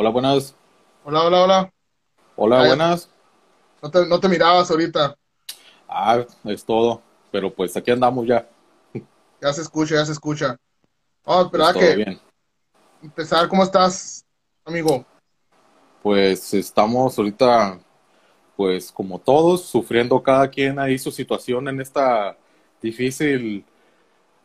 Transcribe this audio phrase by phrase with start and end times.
[0.00, 0.54] Hola, buenas.
[1.04, 1.72] Hola, hola, hola.
[2.36, 2.68] Hola, Ay.
[2.68, 3.10] buenas.
[3.82, 5.16] No te, no te mirabas ahorita.
[5.88, 7.02] Ah, es todo.
[7.32, 8.48] Pero pues aquí andamos ya.
[9.40, 10.56] Ya se escucha, ya se escucha.
[11.26, 12.20] Vamos a Es esperar todo que bien.
[13.02, 13.48] empezar.
[13.48, 14.24] ¿Cómo estás,
[14.64, 15.04] amigo?
[16.00, 17.80] Pues estamos ahorita,
[18.56, 22.36] pues como todos, sufriendo cada quien ahí su situación en esta
[22.80, 23.64] difícil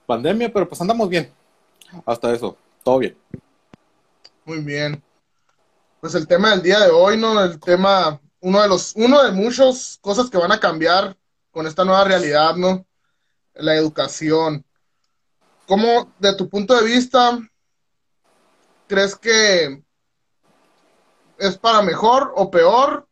[0.08, 1.32] pandemia, pero pues andamos bien.
[2.08, 3.16] Hasta eso, todo bien.
[4.46, 5.04] Muy bien.
[6.04, 7.42] Pues el tema del día de hoy, ¿no?
[7.42, 11.16] El tema, uno de los, uno de muchas cosas que van a cambiar
[11.50, 12.86] con esta nueva realidad, ¿no?
[13.54, 14.66] La educación.
[15.66, 17.40] ¿Cómo, de tu punto de vista,
[18.86, 19.82] crees que
[21.38, 23.08] es para mejor o peor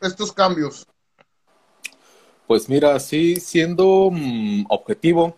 [0.00, 0.86] estos cambios?
[2.46, 5.36] Pues mira, sí, siendo mm, objetivo,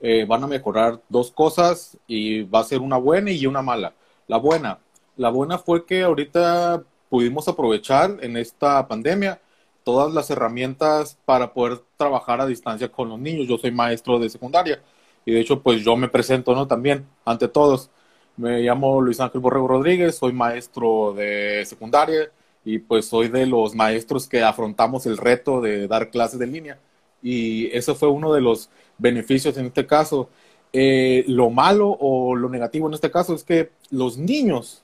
[0.00, 3.94] eh, van a mejorar dos cosas y va a ser una buena y una mala.
[4.26, 4.80] La buena,
[5.20, 9.38] la buena fue que ahorita pudimos aprovechar en esta pandemia
[9.84, 13.46] todas las herramientas para poder trabajar a distancia con los niños.
[13.46, 14.80] Yo soy maestro de secundaria
[15.26, 16.66] y de hecho pues yo me presento, ¿no?
[16.66, 17.90] También ante todos.
[18.38, 22.30] Me llamo Luis Ángel Borrego Rodríguez, soy maestro de secundaria
[22.64, 26.78] y pues soy de los maestros que afrontamos el reto de dar clases en línea.
[27.22, 30.30] Y eso fue uno de los beneficios en este caso.
[30.72, 34.82] Eh, lo malo o lo negativo en este caso es que los niños,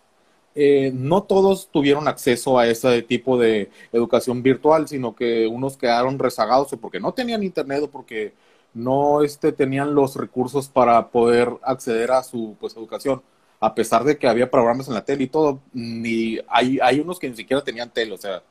[0.59, 6.19] eh, no todos tuvieron acceso a ese tipo de educación virtual, sino que unos quedaron
[6.19, 8.33] rezagados o porque no tenían internet o porque
[8.73, 13.23] no este, tenían los recursos para poder acceder a su pues, educación.
[13.61, 17.19] A pesar de que había programas en la tele y todo, ni hay, hay unos
[17.19, 18.43] que ni siquiera tenían tele, o sea,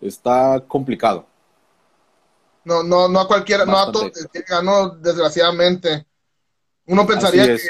[0.00, 1.26] está complicado.
[2.64, 6.06] No, no, no a cualquiera, no a todos llega, no, desgraciadamente.
[6.86, 7.60] Uno pensaría que,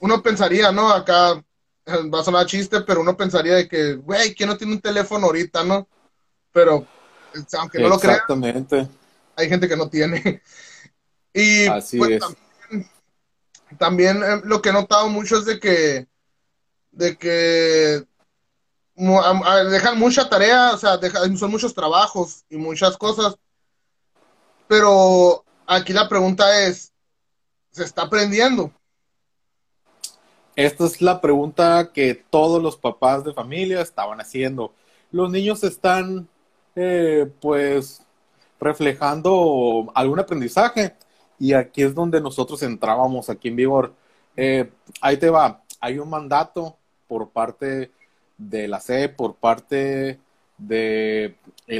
[0.00, 0.88] uno pensaría, ¿no?
[0.88, 1.42] Acá
[2.12, 5.26] va a sonar chiste, pero uno pensaría de que, güey, ¿quién no tiene un teléfono
[5.26, 5.88] ahorita, no?
[6.52, 6.86] Pero,
[7.58, 8.88] aunque no lo crean, Exactamente,
[9.36, 10.42] hay gente que no tiene.
[11.36, 12.20] Y así pues es.
[12.20, 12.90] también,
[13.76, 16.06] también, eh, lo que he notado mucho es de que,
[16.92, 18.06] de que
[18.94, 23.34] mu- a- a- dejan mucha tarea, o sea, dejan- son muchos trabajos y muchas cosas,
[24.68, 26.92] pero aquí la pregunta es,
[27.72, 28.72] ¿se está aprendiendo?
[30.56, 34.72] Esta es la pregunta que todos los papás de familia estaban haciendo.
[35.10, 36.28] Los niños están,
[36.76, 38.06] eh, pues,
[38.60, 40.94] reflejando algún aprendizaje
[41.38, 43.94] y aquí es donde nosotros entrábamos aquí en vigor.
[44.36, 44.70] Eh,
[45.00, 46.76] ahí te va, hay un mandato
[47.08, 47.90] por parte
[48.38, 50.20] de la SEP, por parte
[50.56, 51.36] de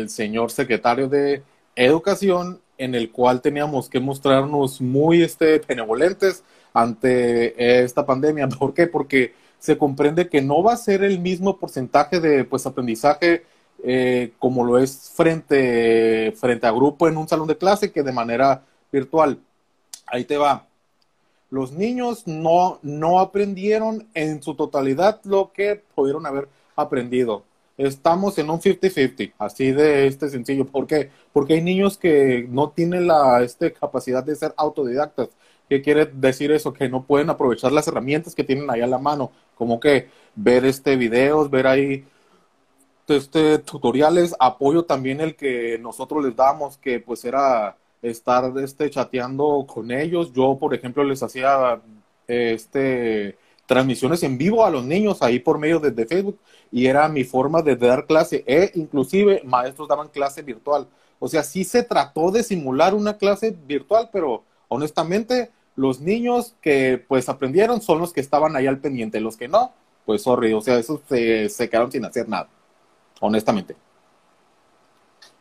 [0.08, 1.42] señor secretario de
[1.76, 8.48] Educación, en el cual teníamos que mostrarnos muy este, benevolentes ante esta pandemia.
[8.48, 8.86] ¿Por qué?
[8.86, 13.44] Porque se comprende que no va a ser el mismo porcentaje de pues, aprendizaje
[13.82, 18.12] eh, como lo es frente, frente a grupo en un salón de clase que de
[18.12, 19.38] manera virtual.
[20.06, 20.66] Ahí te va.
[21.50, 27.44] Los niños no, no aprendieron en su totalidad lo que pudieron haber aprendido.
[27.76, 30.64] Estamos en un 50-50, así de este sencillo.
[30.64, 31.10] ¿Por qué?
[31.32, 35.28] Porque hay niños que no tienen la este, capacidad de ser autodidactas.
[35.68, 36.72] ¿Qué quiere decir eso?
[36.72, 40.64] Que no pueden aprovechar las herramientas que tienen ahí a la mano, como que ver
[40.64, 42.04] este videos, ver ahí
[43.08, 49.66] este, tutoriales, apoyo también el que nosotros les damos, que pues era estar este, chateando
[49.66, 50.32] con ellos.
[50.32, 51.80] Yo, por ejemplo, les hacía
[52.26, 53.36] este,
[53.66, 56.38] transmisiones en vivo a los niños ahí por medio de, Facebook
[56.70, 60.86] y era mi forma de dar clase e inclusive maestros daban clase virtual.
[61.18, 67.04] O sea, sí se trató de simular una clase virtual, pero honestamente los niños que
[67.08, 69.72] pues aprendieron son los que estaban ahí al pendiente, los que no,
[70.06, 72.48] pues sorry, o sea, esos se, se quedaron sin hacer nada,
[73.20, 73.76] honestamente.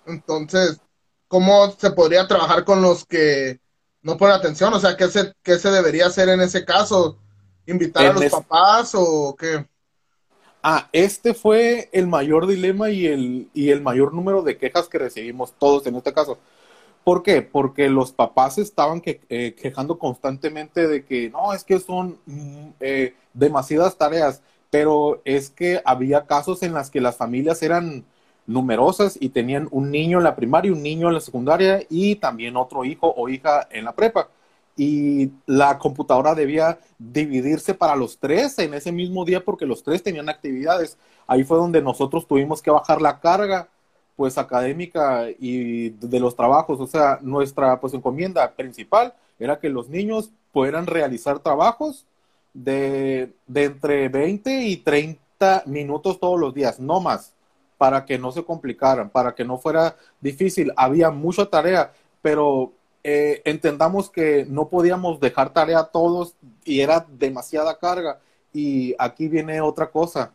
[0.05, 0.79] Entonces,
[1.27, 3.59] ¿cómo se podría trabajar con los que
[4.01, 4.73] no ponen atención?
[4.73, 7.17] O sea, ¿qué se, qué se debería hacer en ese caso?
[7.65, 9.65] ¿Invitar a los papás o qué?
[10.61, 14.97] Ah, este fue el mayor dilema y el, y el mayor número de quejas que
[14.97, 16.37] recibimos todos en este caso.
[17.03, 17.41] ¿Por qué?
[17.41, 22.69] Porque los papás estaban que- eh, quejando constantemente de que no, es que son mm,
[22.79, 28.05] eh, demasiadas tareas, pero es que había casos en las que las familias eran
[28.47, 32.55] numerosas y tenían un niño en la primaria, un niño en la secundaria y también
[32.57, 34.29] otro hijo o hija en la prepa.
[34.75, 40.01] Y la computadora debía dividirse para los tres en ese mismo día porque los tres
[40.01, 40.97] tenían actividades.
[41.27, 43.69] Ahí fue donde nosotros tuvimos que bajar la carga
[44.15, 49.89] pues académica y de los trabajos, o sea, nuestra pues encomienda principal era que los
[49.89, 52.05] niños pudieran realizar trabajos
[52.53, 57.33] de, de entre 20 y 30 30 minutos todos los días, no más,
[57.77, 60.71] para que no se complicaran, para que no fuera difícil.
[60.75, 62.73] Había mucha tarea, pero
[63.03, 68.19] eh, entendamos que no podíamos dejar tarea a todos y era demasiada carga.
[68.53, 70.31] Y aquí viene otra cosa.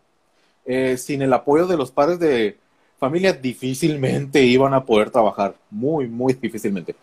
[0.66, 2.58] Eh, sin el apoyo de los padres de
[2.98, 5.56] familia, difícilmente iban a poder trabajar.
[5.70, 6.94] Muy, muy difícilmente.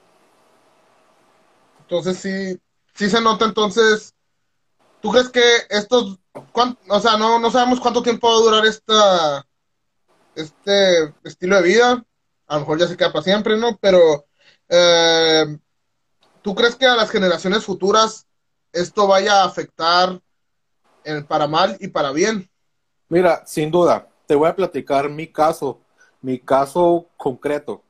[1.82, 2.60] Entonces sí,
[2.94, 4.14] sí se nota entonces.
[5.02, 9.46] ¿Tú crees que estos, o sea, no, no sabemos cuánto tiempo va a durar esta,
[10.34, 12.06] este estilo de vida?
[12.48, 13.78] A lo mejor ya se queda para siempre, ¿no?
[13.80, 14.26] Pero
[14.70, 15.46] eh,
[16.46, 18.28] ¿Tú crees que a las generaciones futuras
[18.72, 20.22] esto vaya a afectar
[21.28, 22.48] para mal y para bien?
[23.10, 25.82] Mira, sin duda, te voy a platicar mi caso,
[26.26, 27.84] mi caso concreto.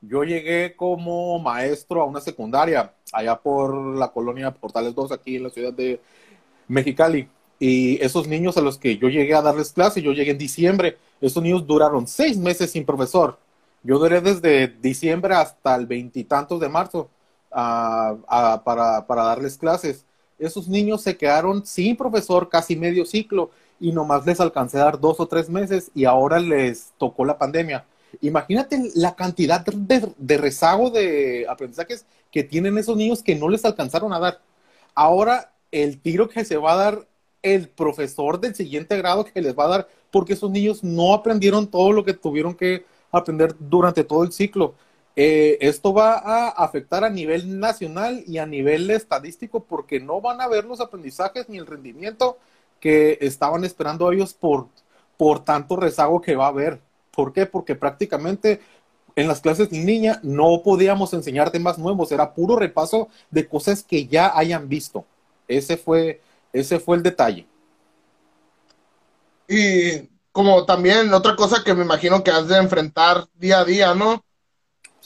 [0.00, 5.42] Yo llegué como maestro a una secundaria allá por la colonia Portales 2, aquí en
[5.44, 6.00] la ciudad de
[6.68, 7.28] Mexicali.
[7.58, 10.96] Y esos niños a los que yo llegué a darles clase, yo llegué en diciembre,
[11.20, 13.38] esos niños duraron seis meses sin profesor.
[13.82, 17.10] Yo duré desde diciembre hasta el veintitantos de marzo
[17.50, 20.06] para, para darles clases.
[20.38, 23.50] Esos niños se quedaron sin profesor casi medio ciclo
[23.82, 27.36] y nomás les alcancé a dar dos o tres meses y ahora les tocó la
[27.36, 27.84] pandemia.
[28.20, 34.12] Imagínate la cantidad de, rezago de aprendizajes que tienen esos niños que no les alcanzaron
[34.12, 34.40] a dar.
[34.94, 37.08] Ahora el tiro que se va a dar
[37.42, 41.66] el profesor del siguiente grado que les va a dar, porque esos niños no aprendieron
[41.66, 44.74] todo lo que tuvieron que aprender durante todo el ciclo.
[45.16, 50.40] Eh, esto va a afectar a nivel nacional y a nivel estadístico porque no van
[50.40, 52.38] a ver los aprendizajes ni el rendimiento
[52.82, 54.66] que estaban esperando ellos por,
[55.16, 56.82] por tanto rezago que va a haber.
[57.12, 57.46] ¿Por qué?
[57.46, 58.60] Porque prácticamente
[59.14, 63.84] en las clases de niña no podíamos enseñar temas nuevos, era puro repaso de cosas
[63.84, 65.04] que ya hayan visto.
[65.46, 66.20] Ese fue,
[66.52, 67.46] ese fue el detalle.
[69.46, 73.94] Y como también otra cosa que me imagino que has de enfrentar día a día,
[73.94, 74.24] ¿no?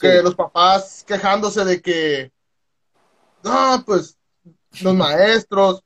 [0.01, 2.33] Que los papás quejándose de que,
[3.45, 4.17] no, pues
[4.81, 5.83] los maestros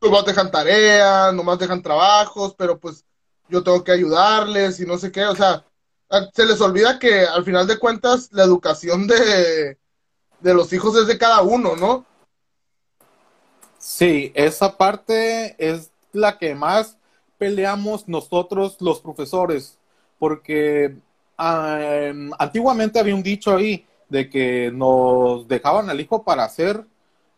[0.00, 3.04] nomás dejan tareas, nomás dejan trabajos, pero pues
[3.48, 5.64] yo tengo que ayudarles y no sé qué, o sea,
[6.32, 9.78] se les olvida que al final de cuentas la educación de,
[10.40, 12.04] de los hijos es de cada uno, ¿no?
[13.78, 16.96] Sí, esa parte es la que más
[17.38, 19.78] peleamos nosotros los profesores,
[20.18, 20.96] porque
[21.36, 26.84] antiguamente había un dicho ahí de que nos dejaban al hijo para hacer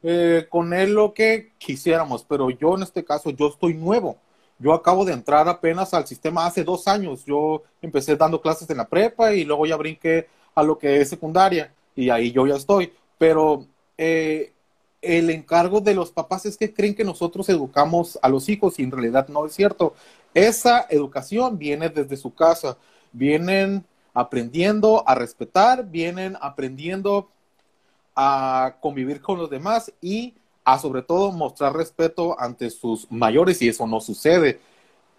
[0.02, 4.16] eh, con él lo que quisiéramos, pero yo en este caso, yo estoy nuevo.
[4.58, 7.24] Yo acabo de entrar apenas al sistema hace dos años.
[7.24, 11.08] Yo empecé dando clases en la prepa y luego ya brinqué a lo que es
[11.08, 12.92] secundaria y ahí yo ya estoy.
[13.18, 13.66] Pero
[13.96, 14.52] eh,
[15.00, 18.82] el encargo de los papás es que creen que nosotros educamos a los hijos y
[18.82, 19.94] en realidad no es cierto.
[20.34, 22.76] Esa educación viene desde su casa,
[23.12, 27.30] vienen aprendiendo a respetar, vienen aprendiendo
[28.20, 30.34] a convivir con los demás y
[30.64, 34.58] a sobre todo mostrar respeto ante sus mayores y eso no sucede.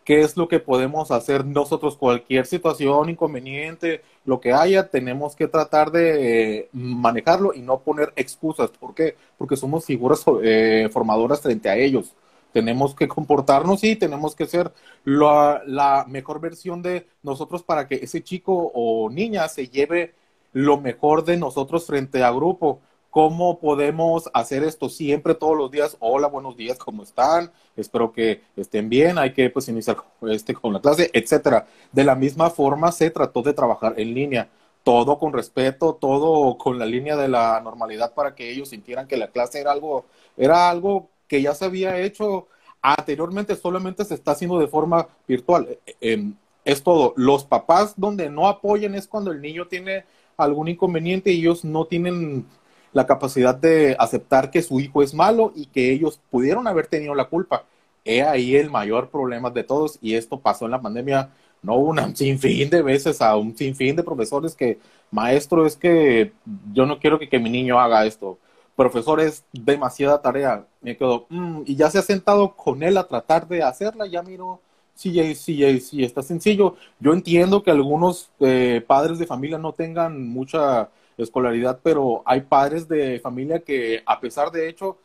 [0.03, 1.95] ¿Qué es lo que podemos hacer nosotros?
[1.95, 8.69] Cualquier situación, inconveniente, lo que haya, tenemos que tratar de manejarlo y no poner excusas.
[8.71, 9.15] ¿Por qué?
[9.37, 12.13] Porque somos figuras eh, formadoras frente a ellos.
[12.51, 14.73] Tenemos que comportarnos y tenemos que ser
[15.05, 20.15] la, la mejor versión de nosotros para que ese chico o niña se lleve
[20.51, 25.97] lo mejor de nosotros frente a grupo cómo podemos hacer esto siempre, todos los días.
[25.99, 27.51] Hola, buenos días, ¿cómo están?
[27.75, 29.17] Espero que estén bien.
[29.17, 29.97] Hay que pues iniciar
[30.29, 31.67] este, con la clase, etcétera.
[31.91, 34.49] De la misma forma se trató de trabajar en línea.
[34.83, 39.17] Todo con respeto, todo con la línea de la normalidad para que ellos sintieran que
[39.17, 40.05] la clase era algo,
[40.37, 42.47] era algo que ya se había hecho
[42.81, 45.67] anteriormente, solamente se está haciendo de forma virtual.
[45.85, 46.35] Eh, em,
[46.65, 47.13] es todo.
[47.17, 50.05] Los papás donde no apoyen es cuando el niño tiene
[50.37, 52.45] algún inconveniente y ellos no tienen
[52.93, 57.15] la capacidad de aceptar que su hijo es malo y que ellos pudieron haber tenido
[57.15, 57.65] la culpa.
[58.05, 61.29] He ahí el mayor problema de todos y esto pasó en la pandemia,
[61.61, 64.79] no un sinfín de veces a un sinfín de profesores que,
[65.11, 66.31] maestro, es que
[66.73, 68.37] yo no quiero que, mi niño haga esto.
[68.75, 70.65] Profesor, es demasiada tarea.
[70.81, 74.23] Me quedo, mm", y ya se ha sentado con él a tratar de hacerla, ya
[74.23, 74.61] miro,
[74.95, 76.75] sí, sí, sí, está sencillo.
[76.99, 80.89] Yo entiendo que algunos eh, padres de familia no tengan mucha
[81.23, 84.97] escolaridad, pero hay padres de familia que a pesar de hecho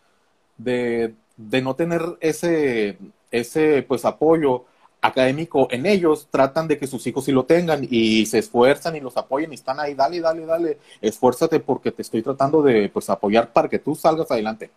[0.56, 2.98] de, no tener ese,
[3.30, 4.64] ese pues apoyo
[5.00, 9.00] académico en ellos, tratan de que sus hijos sí lo tengan y se esfuerzan y
[9.00, 13.10] los apoyan y están ahí, dale, dale, dale, esfuérzate porque te estoy tratando de pues
[13.10, 14.70] apoyar para que tú salgas adelante.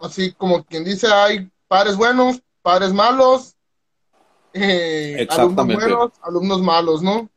[0.00, 3.54] Así como quien dice, hay padres buenos, padres malos,
[4.52, 7.30] eh, alumnos buenos, alumnos malos, ¿no?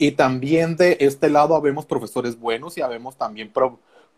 [0.00, 3.52] Y también de este lado habemos profesores buenos y habemos también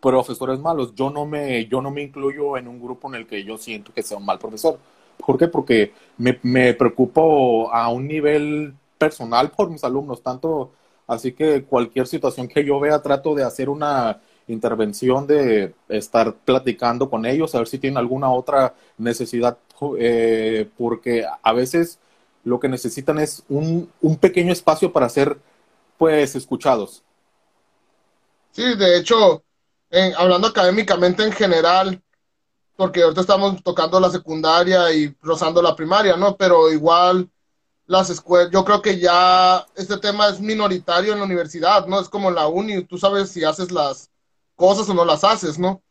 [0.00, 0.94] profesores malos.
[0.94, 3.92] Yo no me, yo no me incluyo en un grupo en el que yo siento
[3.92, 4.78] que sea un mal profesor.
[5.16, 5.48] ¿Por qué?
[5.48, 10.70] Porque me, me preocupo a un nivel personal por mis alumnos, tanto
[11.08, 17.10] así que cualquier situación que yo vea trato de hacer una intervención de estar platicando
[17.10, 19.58] con ellos, a ver si tienen alguna otra necesidad,
[19.98, 21.98] eh, porque a veces
[22.44, 25.38] lo que necesitan es un, un pequeño espacio para ser
[26.02, 27.04] pues escuchados.
[28.50, 29.44] Sí, de hecho,
[30.18, 32.02] hablando académicamente en general,
[32.74, 36.36] porque ahorita estamos tocando la secundaria y rozando la primaria, ¿no?
[36.36, 37.30] Pero igual
[37.86, 42.00] las escuelas, yo creo que ya este tema es minoritario en la universidad, ¿no?
[42.00, 44.10] Es como la uni, tú sabes si haces las
[44.56, 45.84] cosas o no las haces, ¿no?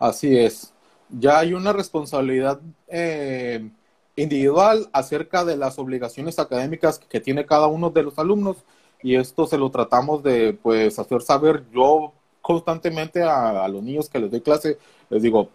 [0.00, 0.74] Así es.
[1.10, 3.70] Ya hay una responsabilidad eh,
[4.16, 8.64] individual acerca de las obligaciones académicas que tiene cada uno de los alumnos
[9.02, 11.64] y esto se lo tratamos de pues hacer saber.
[11.72, 14.78] Yo constantemente a, los niños que les doy clase,
[15.08, 15.48] les digo,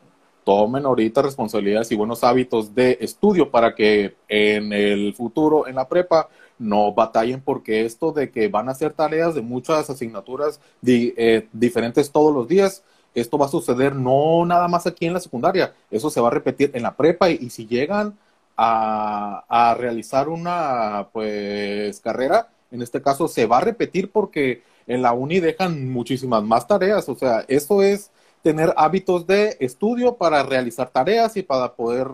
[0.44, 5.88] tomen ahorita responsabilidades y buenos hábitos de estudio para que en el futuro, en la
[5.88, 11.48] prepa, no batallen porque esto de que van a hacer tareas de muchas asignaturas eh,
[11.52, 15.74] diferentes todos los días, esto va a suceder no nada más aquí en la secundaria,
[15.92, 18.18] eso se va a repetir en la prepa y, si llegan
[18.56, 25.02] a, a, realizar una pues carrera, en este caso se va a repetir porque en
[25.02, 30.44] la uni dejan muchísimas más tareas, o sea, eso es tener hábitos de estudio para
[30.44, 32.08] realizar tareas y para poder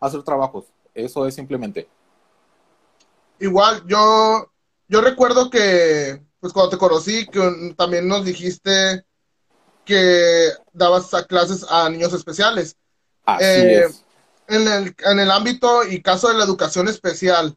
[0.00, 1.88] hacer trabajos, eso es simplemente.
[3.38, 4.50] Igual, yo,
[4.88, 9.04] yo recuerdo que, pues cuando te conocí, que también nos dijiste
[9.84, 12.76] que dabas clases a niños especiales.
[13.24, 14.04] Así eh, es.
[14.48, 17.56] En el, en el ámbito y caso de la educación especial,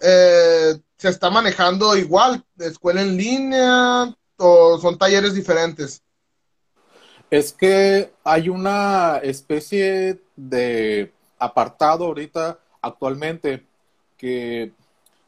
[0.00, 2.44] eh, ¿se está manejando igual?
[2.56, 6.02] ¿De escuela en línea o son talleres diferentes?
[7.30, 13.64] Es que hay una especie de apartado ahorita actualmente
[14.16, 14.72] que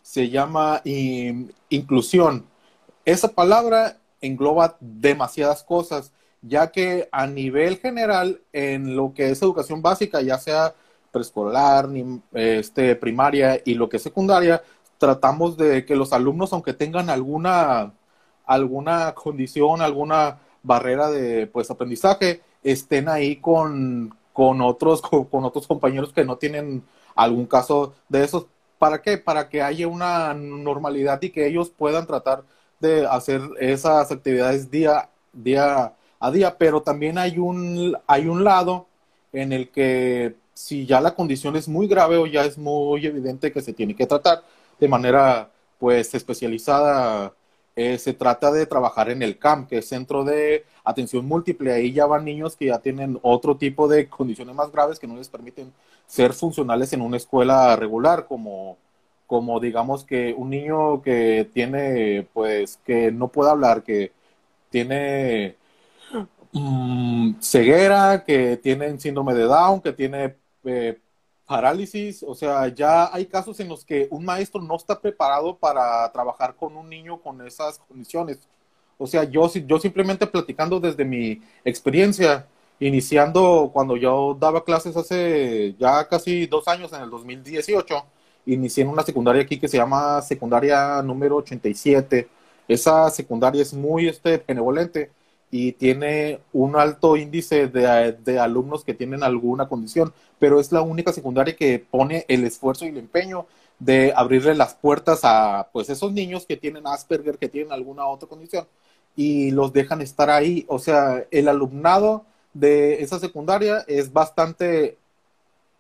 [0.03, 0.83] se llama
[1.69, 2.47] inclusión.
[3.05, 6.13] Esa palabra engloba demasiadas cosas,
[6.43, 10.75] ya que a nivel general, en lo que es educación básica, ya sea
[11.13, 11.89] preescolar,
[12.33, 14.63] este, primaria y lo que es secundaria,
[15.01, 17.93] tratamos de que los alumnos, aunque tengan alguna,
[18.47, 26.13] alguna condición, alguna barrera de pues aprendizaje, estén ahí con, con otros, con otros compañeros
[26.13, 26.85] que no tienen
[27.17, 28.47] algún caso de esos
[28.81, 29.19] ¿Para qué?
[29.19, 32.45] Para que haya una normalidad y que ellos puedan tratar
[32.81, 38.87] de hacer esas actividades día, día a día, pero también hay un, hay un lado
[39.35, 43.53] en el que si ya la condición es muy grave o ya es muy evidente
[43.53, 44.45] que se tiene que tratar
[44.81, 47.33] de manera pues especializada
[47.77, 51.73] eh, se trata de trabajar en el CAM, que es Centro de Atención Múltiple.
[51.73, 55.17] Ahí ya van niños que ya tienen otro tipo de condiciones más graves que no
[55.17, 55.73] les permiten
[56.07, 58.77] ser funcionales en una escuela regular, como,
[59.27, 64.13] como digamos que un niño que tiene, pues, que no puede hablar, que
[64.71, 65.57] tiene
[66.53, 70.99] mm, ceguera, que tiene síndrome de Down, que tiene eh,
[71.51, 76.09] parálisis, o sea, ya hay casos en los que un maestro no está preparado para
[76.13, 78.39] trabajar con un niño con esas condiciones.
[78.97, 82.47] O sea, yo, yo simplemente platicando desde mi experiencia,
[82.79, 87.97] iniciando cuando yo daba clases hace ya casi dos años, en el 2018,
[88.47, 92.29] inicié en una secundaria aquí que se llama secundaria número 87.
[92.69, 95.11] Esa secundaria es muy este, benevolente
[95.51, 101.13] y tiene un alto índice de, alumnos que tienen alguna condición, pero es la única
[101.13, 103.47] secundaria que pone el esfuerzo y el empeño
[103.79, 108.29] de abrirle las puertas a pues esos niños que tienen Asperger, que tienen alguna otra
[108.29, 108.67] condición
[109.17, 110.65] y los dejan estar ahí.
[110.69, 114.99] O sea, el alumnado de esa secundaria es bastante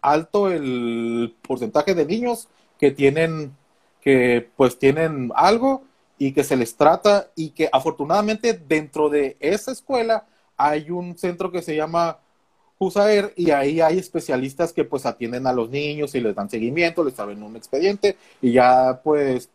[0.01, 2.49] alto el porcentaje de niños
[2.79, 3.55] que tienen
[4.01, 5.85] que pues tienen algo
[6.21, 11.51] y que se les trata y que afortunadamente dentro de esa escuela hay un centro
[11.51, 12.19] que se llama
[12.79, 17.05] USAER y ahí hay especialistas que pues atienden a los niños y les dan seguimiento,
[17.05, 19.49] les saben un expediente y ya pues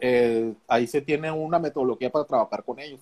[0.00, 3.00] eh, ahí se tiene una metodología para trabajar con ellos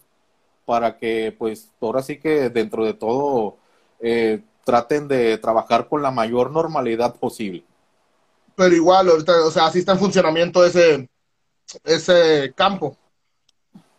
[0.66, 3.56] para que pues ahora sí que dentro de todo
[4.00, 7.64] eh, traten de trabajar con la mayor normalidad posible.
[8.54, 11.08] Pero igual, o sea, así está en funcionamiento ese,
[11.85, 12.94] ese campo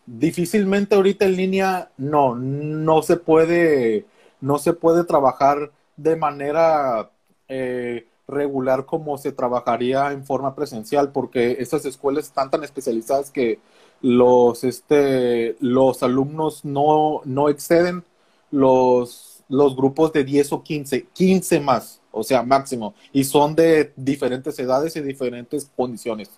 [0.07, 4.05] difícilmente ahorita en línea no, no se puede,
[4.41, 7.11] no se puede trabajar de manera
[7.49, 13.59] eh, regular como se trabajaría en forma presencial, porque estas escuelas están tan especializadas que
[14.01, 18.03] los, este, los alumnos no, no exceden
[18.51, 23.91] los, los grupos de 10 o 15, 15 más, o sea, máximo, y son de
[23.95, 26.29] diferentes edades y diferentes condiciones.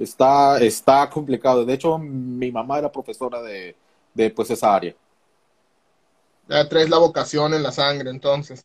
[0.00, 1.62] Está, está complicado.
[1.62, 3.76] De hecho, mi mamá era profesora de,
[4.14, 4.94] de pues esa área.
[6.48, 8.64] Ya traes la vocación en la sangre, entonces.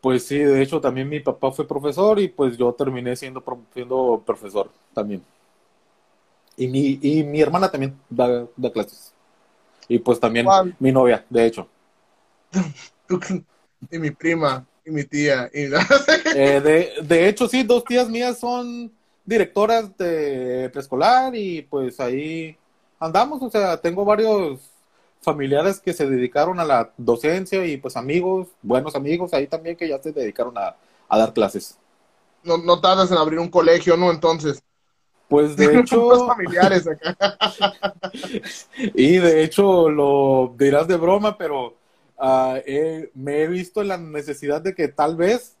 [0.00, 3.44] Pues sí, de hecho también mi papá fue profesor y pues yo terminé siendo,
[3.74, 5.22] siendo profesor también.
[6.56, 9.12] Y mi, y mi hermana también da, clases.
[9.88, 10.46] Y pues también
[10.78, 11.66] mi novia, de hecho.
[13.90, 15.50] y mi prima, y mi tía.
[15.52, 15.64] Y...
[16.36, 18.92] Eh, de, de hecho, sí, dos tías mías son
[19.30, 22.56] directoras de preescolar y pues ahí
[22.98, 23.40] andamos.
[23.40, 24.60] O sea, tengo varios
[25.20, 29.88] familiares que se dedicaron a la docencia y pues amigos, buenos amigos ahí también que
[29.88, 30.76] ya se dedicaron a,
[31.08, 31.78] dar clases.
[32.42, 34.10] No, no tardas en abrir un colegio, ¿no?
[34.10, 34.62] Entonces.
[35.28, 36.26] Pues de hecho.
[36.26, 37.16] familiares acá.
[38.94, 41.76] y de hecho lo dirás de broma, pero
[42.18, 42.58] ah,
[43.14, 45.56] me he visto en la necesidad de que tal vez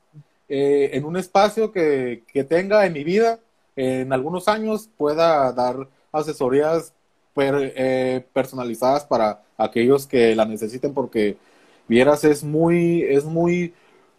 [0.48, 3.38] eh, en un espacio que, que tenga en mi vida,
[3.80, 6.92] en algunos años, pueda dar asesorías
[7.36, 11.38] eh, personalizadas para aquellos que la necesiten porque
[11.88, 13.72] vieras es muy es muy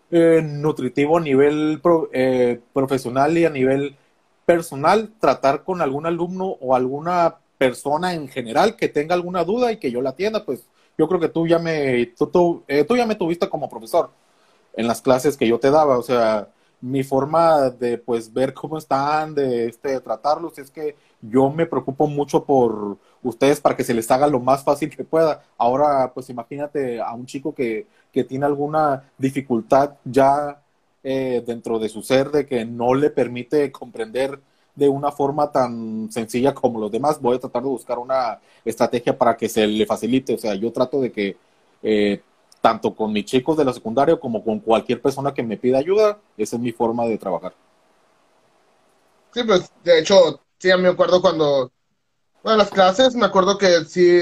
[0.10, 1.82] eh, nutritivo a nivel
[2.13, 3.96] eh, profesional y a nivel
[4.46, 9.77] personal tratar con algún alumno o alguna persona en general que tenga alguna duda y
[9.77, 10.65] que yo la atienda pues
[10.98, 14.10] yo creo que tú ya me tú, tú, tú ya me tuviste como profesor
[14.74, 16.48] en las clases que yo te daba o sea
[16.82, 22.08] mi forma de pues ver cómo están, de este, tratarlos, es que yo me preocupo
[22.08, 25.44] mucho por ustedes para que se les haga lo más fácil que pueda.
[25.58, 30.62] Ahora, pues imagínate a un chico que, que tiene alguna dificultad ya
[31.04, 34.39] eh, dentro de su ser, de que no le permite comprender
[34.76, 39.17] de una forma tan sencilla como los demás, voy a tratar de buscar una estrategia
[39.17, 40.34] para que se le facilite.
[40.34, 41.38] O sea, yo trato de que
[41.84, 42.22] eh,
[42.62, 46.19] tanto con mis chicos de la secundaria como con cualquier persona que me pida ayuda,
[46.38, 47.54] esa es mi forma de trabajar.
[49.34, 51.71] Sí, pues de hecho, sí, me acuerdo cuando,
[52.43, 54.21] bueno, las clases, me acuerdo que sí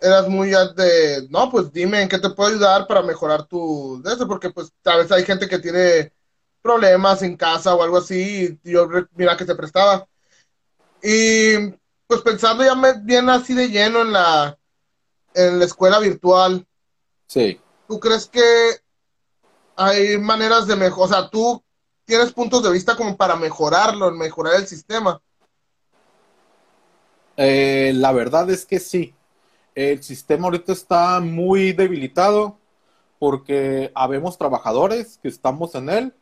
[0.00, 4.12] eras muy de, no, pues dime en qué te puedo ayudar para mejorar tu, de
[4.12, 6.12] eso, porque pues a veces hay gente que tiene
[6.60, 10.06] problemas en casa o algo así, y yo mira que se prestaba.
[11.02, 11.68] Y
[12.06, 14.58] pues pensando ya bien así de lleno en la,
[15.34, 16.66] en la escuela virtual,
[17.26, 17.60] Sí.
[17.88, 18.42] ¿Tú crees que
[19.76, 21.04] hay maneras de mejorar?
[21.04, 21.62] O sea, tú
[22.04, 25.20] tienes puntos de vista como para mejorarlo, mejorar el sistema.
[27.36, 29.14] Eh, la verdad es que sí.
[29.74, 32.58] El sistema ahorita está muy debilitado
[33.18, 36.14] porque habemos trabajadores que estamos en él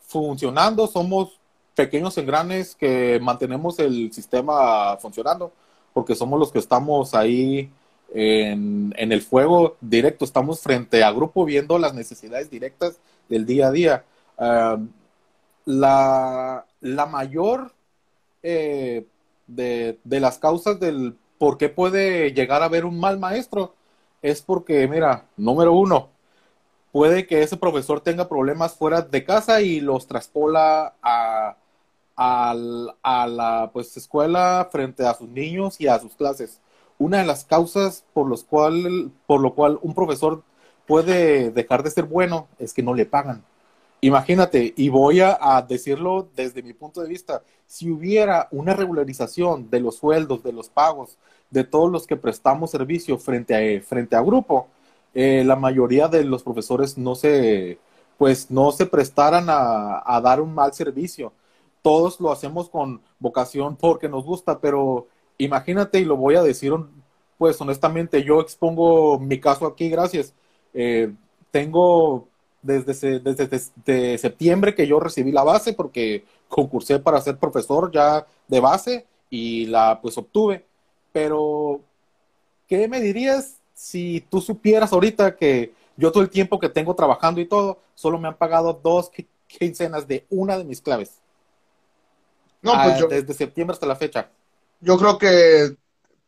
[0.00, 1.40] funcionando, somos
[1.74, 5.52] pequeños engranes que mantenemos el sistema funcionando
[5.94, 7.72] porque somos los que estamos ahí
[8.12, 13.70] en, el fuego directo, estamos frente a grupo viendo las necesidades directas del día a
[13.70, 14.04] día.
[15.66, 17.72] la, la, mayor
[18.42, 19.06] eh,
[19.46, 23.74] de, de, las causas del por qué puede llegar a haber un mal maestro
[24.22, 26.10] es porque, mira, número uno,
[26.92, 31.56] puede que ese profesor tenga problemas fuera de casa y los traspola a,
[32.16, 36.60] a la pues, escuela frente a sus niños y a sus clases
[37.00, 40.42] una de las causas por, los cual, por lo cual un profesor
[40.86, 43.42] puede dejar de ser bueno es que no le pagan.
[44.02, 49.80] Imagínate, y voy a, decirlo desde mi punto de vista, si hubiera una regularización de
[49.80, 51.16] los sueldos, de los pagos,
[51.50, 54.68] de todos los que prestamos servicio frente a, frente a grupo,
[55.14, 57.78] eh, la mayoría de los profesores no se,
[58.18, 61.32] pues no se prestaran a dar un mal servicio.
[61.80, 65.06] Todos lo hacemos con vocación porque nos gusta, pero
[65.44, 66.72] imagínate, y lo voy a decir,
[67.38, 70.34] pues honestamente, yo expongo mi caso aquí, gracias.
[70.74, 71.12] Eh,
[71.50, 72.28] tengo
[72.62, 78.60] desde, desde, septiembre que yo recibí la base porque concursé para ser profesor ya de
[78.60, 80.66] base y la pues obtuve.
[81.12, 81.80] Pero,
[82.68, 87.40] ¿qué me dirías si tú supieras ahorita que yo todo el tiempo que tengo trabajando
[87.40, 89.10] y todo, solo me han pagado dos
[89.46, 91.20] quincenas de una de mis claves?
[92.62, 93.08] No, pues ah, yo...
[93.08, 94.30] Desde septiembre hasta la fecha
[94.80, 95.76] yo creo que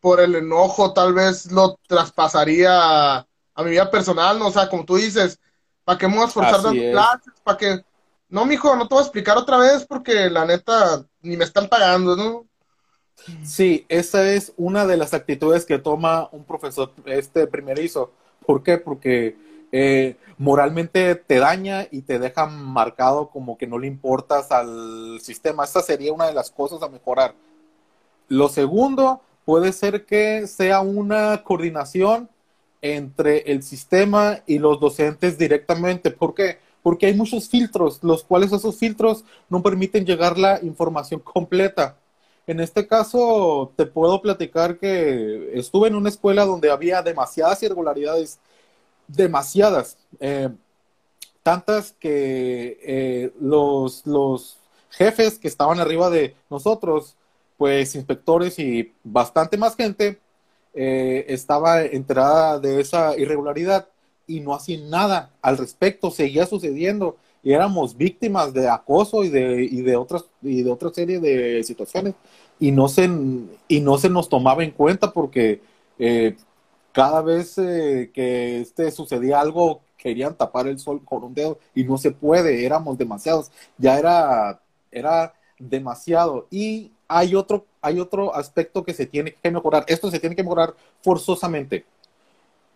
[0.01, 3.27] por el enojo tal vez lo traspasaría a,
[3.59, 4.49] mi vida personal, ¿no?
[4.49, 5.39] O sea, como tú dices,
[5.85, 7.33] ¿para qué me voy a esforzar dando clases?
[7.45, 7.85] ¿Para qué?
[8.29, 11.69] No, mijo, no te voy a explicar otra vez porque la neta ni me están
[11.69, 12.47] pagando, ¿no?
[13.45, 18.11] Sí, esa es una de las actitudes que toma un profesor este primerizo.
[18.45, 18.79] ¿Por qué?
[18.79, 19.37] Porque
[19.71, 25.65] eh, moralmente te daña y te deja marcado como que no le importas al sistema.
[25.65, 27.35] Esta sería una de las cosas a mejorar.
[28.33, 32.31] Lo segundo puede ser que sea una coordinación
[32.81, 36.11] entre el sistema y los docentes directamente.
[36.11, 36.59] ¿Por qué?
[36.83, 41.99] Porque hay muchos filtros, los cuales esos filtros no permiten llegar la información completa.
[42.47, 48.39] En este caso, te puedo platicar que estuve en una escuela donde había demasiadas irregularidades,
[49.09, 50.49] demasiadas, eh,
[51.43, 54.57] tantas que eh, los, los
[54.89, 57.15] jefes que estaban arriba de nosotros,
[57.63, 60.19] pues inspectores y bastante más gente,
[60.75, 63.87] eh, estaba enterada de esa irregularidad
[64.27, 67.19] y no hacían nada al respecto, seguía sucediendo.
[67.41, 71.63] Y éramos víctimas de acoso y de, y de otras y de otra serie de
[71.63, 72.15] situaciones.
[72.59, 73.09] Y no se
[73.69, 75.61] y no se nos tomaba en cuenta porque
[76.01, 76.35] eh,
[76.91, 81.85] cada vez eh, que este sucedía algo querían tapar el sol con un dedo y
[81.85, 86.49] no se puede, éramos demasiados, ya era era demasiado.
[86.51, 89.85] Y hay otro hay otro aspecto que se tiene que mejorar.
[89.89, 91.85] Esto se tiene que mejorar forzosamente.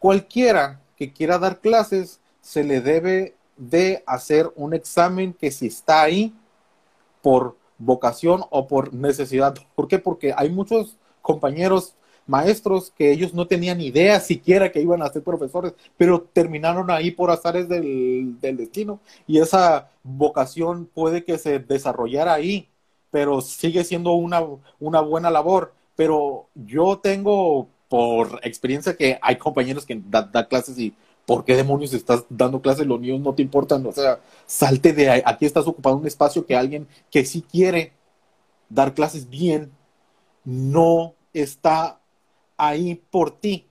[0.00, 6.02] Cualquiera que quiera dar clases se le debe de hacer un examen que si está
[6.02, 6.34] ahí
[7.22, 9.54] por vocación o por necesidad.
[9.74, 9.98] ¿Por qué?
[9.98, 11.94] Porque hay muchos compañeros
[12.26, 17.12] maestros que ellos no tenían idea siquiera que iban a ser profesores, pero terminaron ahí
[17.12, 22.68] por azares del, del destino y esa vocación puede que se desarrollara ahí
[23.10, 24.42] pero sigue siendo una,
[24.78, 25.74] una buena labor.
[25.94, 30.94] Pero yo tengo por experiencia que hay compañeros que dan clases y
[31.26, 32.86] ¿por qué demonios estás dando clases?
[32.86, 33.84] Los niños no te importan.
[33.86, 35.22] O sea, salte de ahí.
[35.24, 37.92] Aquí estás ocupando un espacio que alguien que sí quiere
[38.68, 39.72] dar clases bien
[40.44, 42.00] no está
[42.56, 43.68] ahí por ti.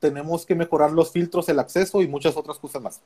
[0.00, 3.00] Tenemos que mejorar los filtros, el acceso y muchas otras cosas más.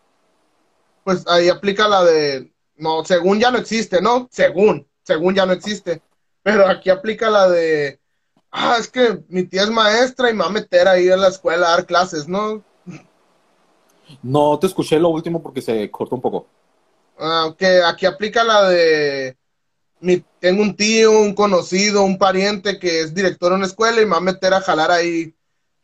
[1.05, 4.29] Pues ahí aplica la de no, según ya no existe, ¿no?
[4.31, 6.03] Según, según ya no existe.
[6.43, 7.99] Pero aquí aplica la de,
[8.51, 11.29] ah, es que mi tía es maestra y me va a meter ahí a la
[11.29, 12.63] escuela a dar clases, ¿no?
[14.23, 16.47] No te escuché lo último porque se cortó un poco.
[17.19, 19.37] Ah, que aquí aplica la de,
[20.01, 24.05] mi, tengo un tío, un conocido, un pariente que es director de una escuela y
[24.05, 25.35] me va a meter a jalar ahí.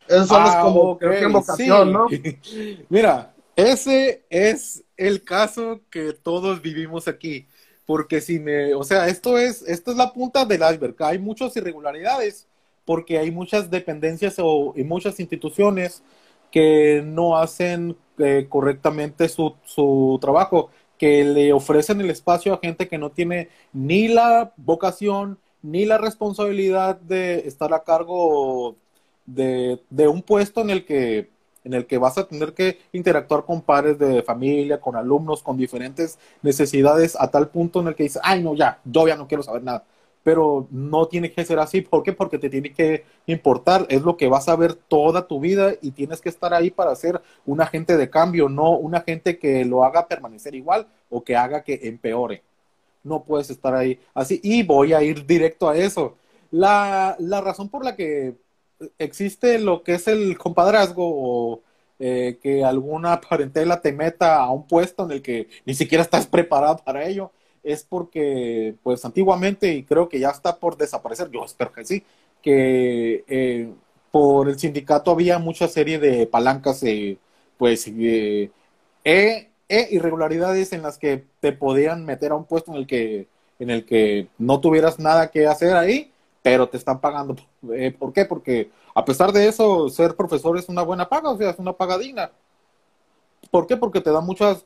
[0.07, 0.99] Esos son los ah, como,
[1.31, 2.07] vocación, ¿no?
[2.89, 7.47] Mira, ese es el caso que todos vivimos aquí.
[7.85, 10.95] Porque si me, o sea, esto es, esto es la punta del iceberg.
[10.99, 12.47] Hay muchas irregularidades
[12.85, 16.03] porque hay muchas dependencias o, y muchas instituciones
[16.51, 22.87] que no hacen eh, correctamente su, su trabajo, que le ofrecen el espacio a gente
[22.87, 28.75] que no tiene ni la vocación ni la responsabilidad de estar a cargo
[29.25, 31.29] de, de un puesto en el que
[31.63, 35.57] en el que vas a tener que interactuar con padres de familia, con alumnos, con
[35.57, 39.27] diferentes necesidades, a tal punto en el que dices, ay, no, ya, yo ya no
[39.27, 39.85] quiero saber nada.
[40.23, 41.81] Pero no tiene que ser así.
[41.81, 42.13] ¿Por qué?
[42.13, 43.85] Porque te tiene que importar.
[43.89, 46.95] Es lo que vas a ver toda tu vida y tienes que estar ahí para
[46.95, 51.35] ser un agente de cambio, no un agente que lo haga permanecer igual o que
[51.35, 52.41] haga que empeore.
[53.03, 54.39] No puedes estar ahí así.
[54.43, 56.15] Y voy a ir directo a eso.
[56.51, 58.35] La, la razón por la que
[58.97, 61.61] existe lo que es el compadrazgo o
[61.99, 66.27] eh, que alguna parentela te meta a un puesto en el que ni siquiera estás
[66.27, 67.31] preparado para ello,
[67.63, 72.03] es porque, pues antiguamente, y creo que ya está por desaparecer, yo espero que sí,
[72.41, 73.71] que eh,
[74.11, 77.17] por el sindicato había mucha serie de palancas, eh,
[77.57, 78.51] pues, e,
[79.03, 83.27] e irregularidades en las que te podían meter a un puesto en el que,
[83.59, 86.12] en el que no tuvieras nada que hacer ahí
[86.43, 87.35] pero te están pagando.
[87.73, 88.25] Eh, ¿Por qué?
[88.25, 91.73] Porque a pesar de eso, ser profesor es una buena paga, o sea, es una
[91.73, 92.31] paga digna.
[93.49, 93.77] ¿Por qué?
[93.77, 94.65] Porque te da muchas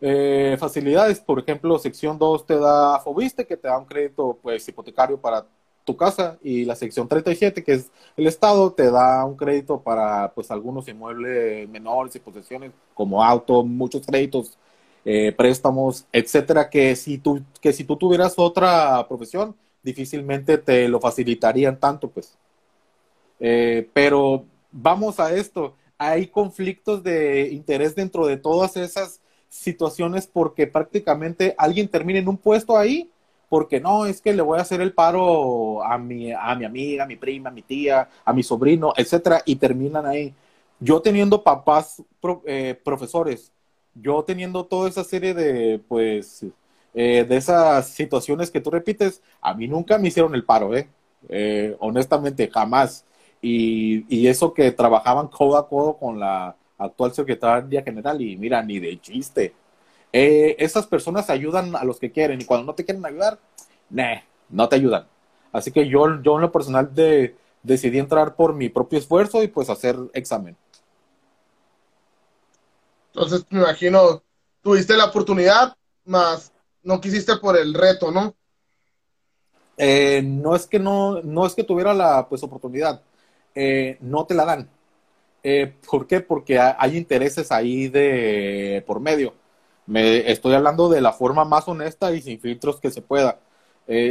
[0.00, 1.20] eh, facilidades.
[1.20, 5.46] Por ejemplo, sección 2 te da Fobiste, que te da un crédito pues hipotecario para
[5.84, 10.32] tu casa, y la sección 37, que es el Estado, te da un crédito para
[10.34, 14.58] pues algunos inmuebles menores y posesiones como auto, muchos créditos,
[15.04, 19.54] eh, préstamos, etcétera, que si tú, que si tú tuvieras otra profesión,
[19.86, 22.36] difícilmente te lo facilitarían tanto, pues.
[23.38, 30.66] Eh, pero vamos a esto, hay conflictos de interés dentro de todas esas situaciones porque
[30.66, 33.08] prácticamente alguien termina en un puesto ahí
[33.48, 37.04] porque no, es que le voy a hacer el paro a mi, a mi amiga,
[37.04, 40.34] a mi prima, a mi tía, a mi sobrino, etcétera, y terminan ahí.
[40.80, 42.02] Yo teniendo papás
[42.44, 43.52] eh, profesores,
[43.94, 46.44] yo teniendo toda esa serie de, pues,
[46.98, 50.88] eh, de esas situaciones que tú repites, a mí nunca me hicieron el paro, ¿eh?
[51.28, 53.04] eh honestamente, jamás.
[53.42, 58.62] Y, y, eso que trabajaban codo a codo con la actual secretaria general, y mira,
[58.62, 59.52] ni de chiste.
[60.10, 63.38] Eh, esas personas ayudan a los que quieren, y cuando no te quieren ayudar,
[63.90, 64.16] nah,
[64.48, 65.06] no te ayudan.
[65.52, 69.48] Así que yo, yo en lo personal de, decidí entrar por mi propio esfuerzo y
[69.48, 70.56] pues hacer examen.
[73.12, 74.22] Entonces, me imagino,
[74.62, 76.52] tuviste la oportunidad, más
[76.86, 78.34] no quisiste por el reto, ¿no?
[79.76, 83.02] Eh, no es que no, no es que tuviera la pues oportunidad,
[83.54, 84.70] eh, no te la dan.
[85.42, 86.20] Eh, ¿Por qué?
[86.20, 89.34] Porque hay intereses ahí de por medio.
[89.86, 93.40] Me estoy hablando de la forma más honesta y sin filtros que se pueda.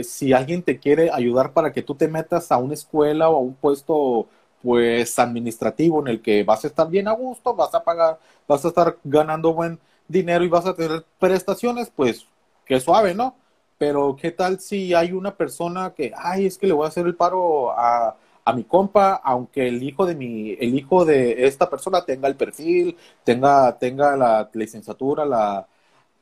[0.03, 3.39] si alguien te quiere ayudar para que tú te metas a una escuela o a
[3.39, 4.27] un puesto
[4.63, 8.65] pues administrativo en el que vas a estar bien a gusto, vas a pagar, vas
[8.65, 12.25] a estar ganando buen dinero y vas a tener prestaciones, pues
[12.65, 13.35] que suave, ¿no?
[13.77, 17.05] Pero ¿qué tal si hay una persona que, ay, es que le voy a hacer
[17.05, 21.69] el paro a, a mi compa, aunque el hijo de mi, el hijo de esta
[21.69, 25.67] persona tenga el perfil, tenga, tenga la licenciatura, la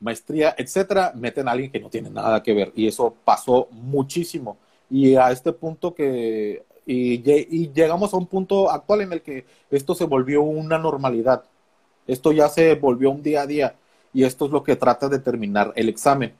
[0.00, 2.72] maestría, etcétera, meten a alguien que no tiene nada que ver.
[2.74, 4.56] Y eso pasó muchísimo.
[4.90, 9.46] Y a este punto que, y, y llegamos a un punto actual en el que
[9.70, 11.44] esto se volvió una normalidad.
[12.06, 13.74] Esto ya se volvió un día a día.
[14.14, 16.34] Y esto es lo que trata de terminar el examen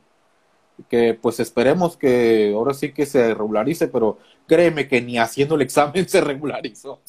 [0.88, 5.62] que pues esperemos que ahora sí que se regularice, pero créeme que ni haciendo el
[5.62, 7.00] examen se regularizó.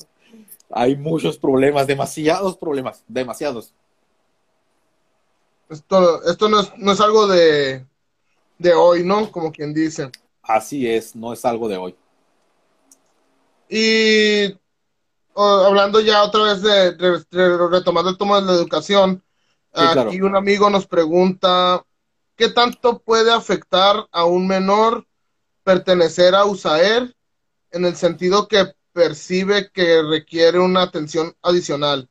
[0.69, 3.73] Hay muchos problemas, demasiados problemas, demasiados.
[5.69, 7.85] Esto, esto no, es, no es algo de,
[8.57, 9.31] de hoy, ¿no?
[9.31, 10.11] Como quien dice.
[10.43, 11.95] Así es, no es algo de hoy.
[13.67, 14.55] Y
[15.35, 16.91] hablando ya otra vez de,
[17.71, 19.23] retomando el tema de la educación,
[19.75, 21.83] aquí un amigo nos pregunta
[22.35, 25.05] ¿qué tanto puede afectar a un menor
[25.63, 27.15] pertenecer a USAER
[27.71, 32.07] en el sentido que percibe que requiere una atención adicional?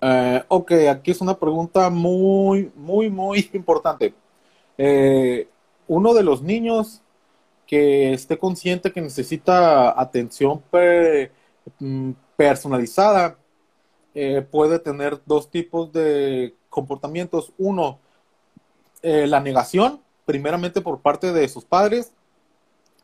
[0.00, 4.14] Eh, ok, aquí es una pregunta muy, muy, muy importante.
[4.76, 5.48] Eh,
[5.86, 7.02] uno de los niños
[7.66, 10.62] que esté consciente que necesita atención
[11.80, 13.36] mm, personalizada
[14.14, 17.52] eh, puede tener dos tipos de comportamientos.
[17.58, 17.98] Uno,
[19.02, 22.12] eh, la negación, primeramente por parte de sus padres,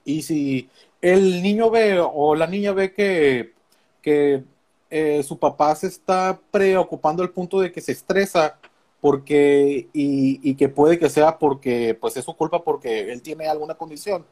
[0.05, 0.69] y si
[1.01, 3.55] el niño ve o la niña ve que,
[4.03, 4.45] que
[4.91, 8.59] eh, su papá se está preocupando al punto de que se estresa
[9.01, 13.47] porque y, y, que puede que sea porque pues es su culpa porque él tiene
[13.49, 14.25] alguna condición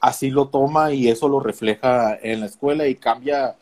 [0.00, 3.56] así lo toma y eso lo refleja en la escuela y cambia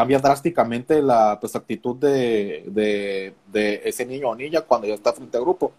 [0.00, 5.12] cambia drásticamente la pues, actitud de, de, de ese niño o niña cuando ya está
[5.12, 5.72] frente al grupo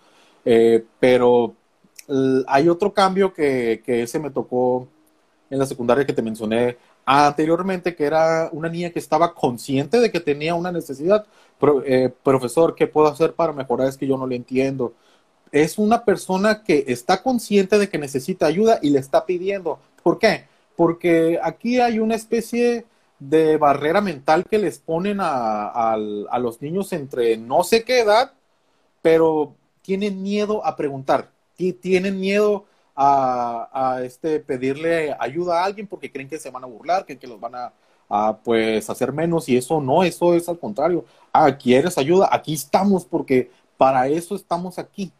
[0.45, 1.55] eh, pero
[2.47, 4.87] hay otro cambio que, que ese me tocó
[5.49, 10.11] en la secundaria que te mencioné anteriormente, que era una niña que estaba consciente de
[10.11, 11.25] que tenía una necesidad.
[11.85, 13.87] Eh, profesor, ¿qué puedo hacer para mejorar?
[13.87, 14.93] Es que yo no le entiendo.
[15.51, 19.79] Es una persona que está consciente de que necesita ayuda y le está pidiendo.
[20.03, 20.45] ¿Por qué?
[20.75, 22.85] Porque aquí hay una especie
[23.21, 28.33] de barrera mental que les ponen a, a los niños entre no sé qué edad,
[29.01, 31.31] pero tienen miedo a preguntar,
[31.79, 37.05] tienen miedo a, este, pedirle ayuda a alguien porque creen que se van a burlar,
[37.05, 37.73] que los van a,
[38.43, 41.05] pues hacer menos y eso no, eso es al contrario.
[41.31, 42.29] Ah, ¿quieres ayuda?
[42.31, 45.11] Aquí estamos porque para eso estamos aquí.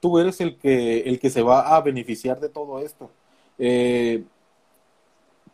[0.00, 3.10] Tú eres el que, el que se va a beneficiar de todo esto.
[3.58, 4.24] Eh,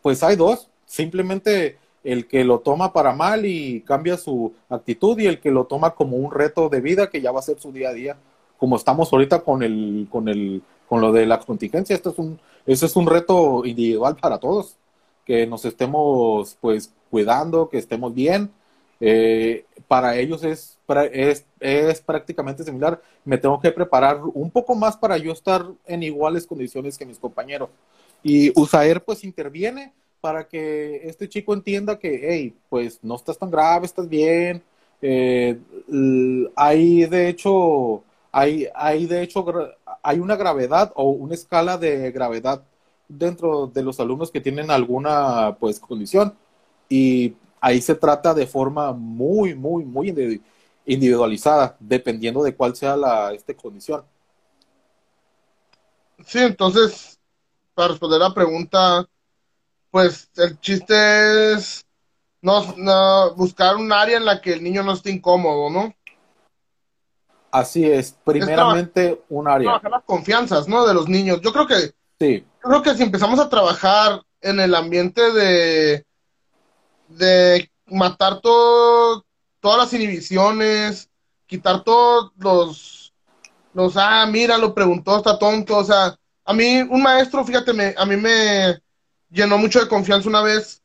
[0.03, 5.25] pues hay dos, simplemente el que lo toma para mal y cambia su actitud y
[5.25, 7.71] el que lo toma como un reto de vida que ya va a ser su
[7.71, 8.17] día a día,
[8.57, 12.39] como estamos ahorita con el, con el, con lo de la contingencia, esto es un,
[12.65, 14.75] ese es un reto individual para todos,
[15.25, 18.51] que nos estemos pues cuidando, que estemos bien.
[18.99, 20.77] Eh, para ellos es,
[21.11, 23.01] es, es prácticamente similar.
[23.25, 27.19] Me tengo que preparar un poco más para yo estar en iguales condiciones que mis
[27.19, 27.69] compañeros.
[28.23, 33.51] Y USAER pues interviene para que este chico entienda que, hey, pues no estás tan
[33.51, 34.63] grave, estás bien.
[35.01, 35.59] Eh,
[36.55, 39.45] hay de hecho, hay, hay de hecho,
[40.01, 42.63] hay una gravedad o una escala de gravedad
[43.07, 46.33] dentro de los alumnos que tienen alguna pues condición
[46.87, 50.41] y ahí se trata de forma muy, muy, muy
[50.85, 54.03] individualizada, dependiendo de cuál sea la este, condición.
[56.25, 57.12] Sí, entonces,
[57.73, 59.07] para responder la pregunta,
[59.91, 61.85] pues el chiste es
[62.41, 65.93] no, buscar un área en la que el niño no esté incómodo, ¿no?
[67.51, 69.69] Así es, primeramente un área.
[69.69, 70.85] Trabajar las confianzas, ¿no?
[70.85, 71.39] De los niños.
[71.41, 72.45] Yo creo que, sí.
[72.63, 76.05] yo creo que si empezamos a trabajar en el ambiente de,
[77.07, 79.23] de matar todo,
[79.59, 81.09] todas las inhibiciones,
[81.45, 83.13] quitar todos los,
[83.73, 87.93] los, ah, mira, lo preguntó, está tonto, o sea, a mí un maestro, fíjate, me,
[87.97, 88.79] a mí me
[89.29, 90.81] llenó mucho de confianza una vez,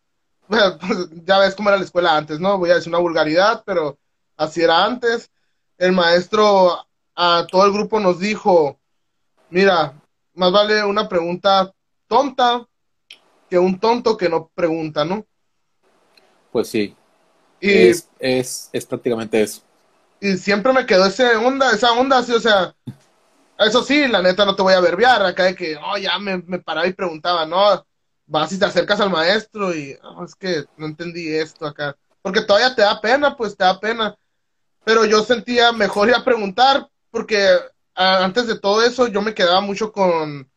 [1.24, 2.58] ya ves cómo era la escuela antes, ¿no?
[2.58, 3.98] Voy a decir una vulgaridad, pero
[4.36, 5.30] así era antes.
[5.76, 8.78] El maestro a todo el grupo nos dijo,
[9.50, 10.00] mira,
[10.34, 11.72] más vale una pregunta
[12.06, 12.66] tonta
[13.50, 15.26] que un tonto que no pregunta, ¿no?
[16.52, 16.94] Pues sí.
[17.60, 19.62] Y es, es, es prácticamente eso.
[20.20, 22.74] Y siempre me quedó esa onda, esa onda así, o sea,
[23.66, 26.38] eso sí, la neta no te voy a verbiar, acá de que, oh, ya me,
[26.46, 27.84] me paraba y preguntaba, no,
[28.26, 32.42] vas y te acercas al maestro y, oh, es que no entendí esto acá, porque
[32.42, 34.16] todavía te da pena, pues te da pena,
[34.84, 37.48] pero yo sentía mejor ir a preguntar, porque
[37.94, 40.48] antes de todo eso yo me quedaba mucho con,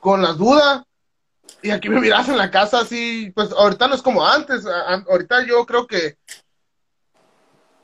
[0.00, 0.82] con las dudas,
[1.62, 5.46] y aquí me miras en la casa así, pues ahorita no es como antes, ahorita
[5.46, 6.18] yo creo que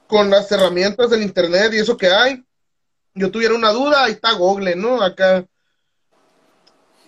[0.07, 2.45] con las herramientas del internet y eso que hay,
[3.15, 5.03] yo tuviera una duda, ahí está Google, ¿no?
[5.03, 5.47] Acá.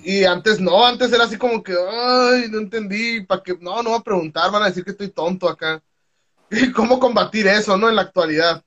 [0.05, 3.91] Y antes no, antes era así como que, ay, no entendí, para que, no, no
[3.91, 5.83] voy a preguntar, van a decir que estoy tonto acá.
[6.51, 7.89] ¿Y cómo combatir eso, no?
[7.89, 8.65] En la actualidad.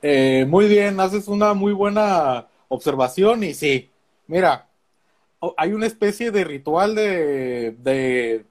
[0.00, 3.90] Eh, muy bien, haces una muy buena observación y sí,
[4.26, 4.68] mira,
[5.56, 8.44] hay una especie de ritual de, de,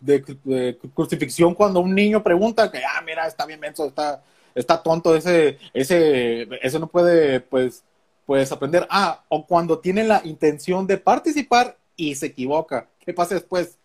[0.00, 4.22] de, crucifixión cuando un niño pregunta que, ah, mira, está bien menso, está,
[4.58, 7.84] está tonto, ese, ese, ese no puede, pues,
[8.26, 8.86] pues aprender.
[8.90, 12.88] Ah, o cuando tiene la intención de participar y se equivoca.
[13.00, 13.78] ¿Qué pasa después?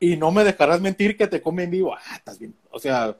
[0.00, 1.94] Y no me dejarás mentir que te come en vivo.
[1.94, 2.54] Ah, estás bien.
[2.70, 3.16] O sea,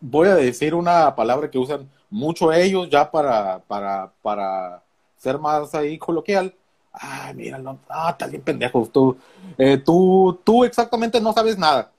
[0.00, 4.82] voy a decir una palabra que usan mucho ellos ya para, para, para
[5.16, 6.54] ser más ahí coloquial.
[6.92, 8.88] Ah, mira, ah, estás bien pendejo.
[8.90, 9.16] Tú,
[9.58, 11.90] eh, tú, tú exactamente no sabes nada.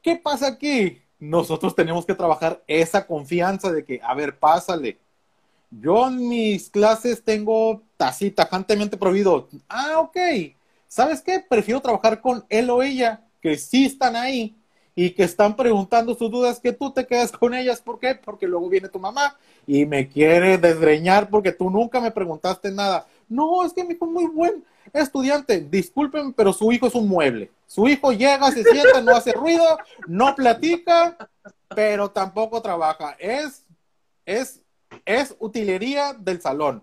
[0.00, 1.02] ¿Qué pasa aquí?
[1.18, 4.98] Nosotros tenemos que trabajar esa confianza de que, a ver, pásale.
[5.70, 9.48] Yo en mis clases tengo así tajantemente prohibido.
[9.68, 10.16] Ah, ok.
[10.88, 11.44] ¿Sabes qué?
[11.48, 14.56] Prefiero trabajar con él o ella, que sí están ahí
[14.94, 17.80] y que están preguntando sus dudas, que tú te quedas con ellas.
[17.80, 18.14] ¿Por qué?
[18.14, 23.06] Porque luego viene tu mamá y me quiere desgreñar porque tú nunca me preguntaste nada.
[23.28, 25.60] No, es que mi hijo es muy buen estudiante.
[25.60, 27.50] Disculpen, pero su hijo es un mueble.
[27.66, 29.64] Su hijo llega, se sienta, no hace ruido,
[30.06, 31.16] no platica,
[31.74, 33.16] pero tampoco trabaja.
[33.18, 33.64] Es,
[34.24, 34.60] es,
[35.04, 36.82] es utilería del salón.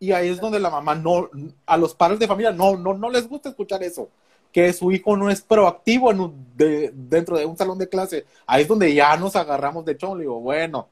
[0.00, 1.28] Y ahí es donde la mamá no,
[1.66, 4.08] a los padres de familia no, no, no les gusta escuchar eso.
[4.52, 8.24] Que su hijo no es proactivo dentro de un salón de clase.
[8.46, 10.16] Ahí es donde ya nos agarramos de chon.
[10.16, 10.88] Le digo, bueno,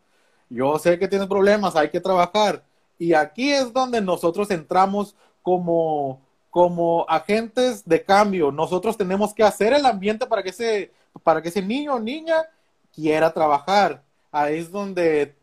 [0.51, 2.63] yo sé que tienes problemas, hay que trabajar
[2.99, 8.51] y aquí es donde nosotros entramos como, como agentes de cambio.
[8.51, 12.45] Nosotros tenemos que hacer el ambiente para que ese, para que ese niño o niña
[12.93, 14.03] quiera trabajar.
[14.33, 15.37] Ahí es donde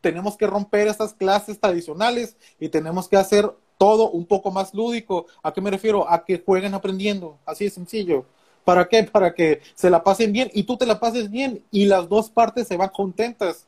[0.00, 5.26] tenemos que romper estas clases tradicionales y tenemos que hacer todo un poco más lúdico.
[5.42, 6.10] ¿A qué me refiero?
[6.10, 7.38] A que jueguen aprendiendo.
[7.46, 8.26] Así de sencillo.
[8.64, 9.04] ¿Para qué?
[9.04, 12.30] Para que se la pasen bien y tú te la pases bien y las dos
[12.30, 13.66] partes se van contentas.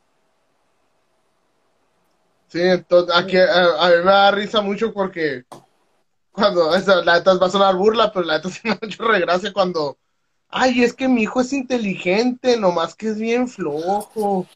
[2.53, 5.47] Sí, entonces aquí a, mí me da risa mucho porque
[6.33, 6.71] cuando,
[7.03, 9.97] la neta va a sonar burla, pero la neta sí me mucho regracia cuando,
[10.51, 14.47] ay, es que mi hijo es inteligente, nomás que es bien flojo.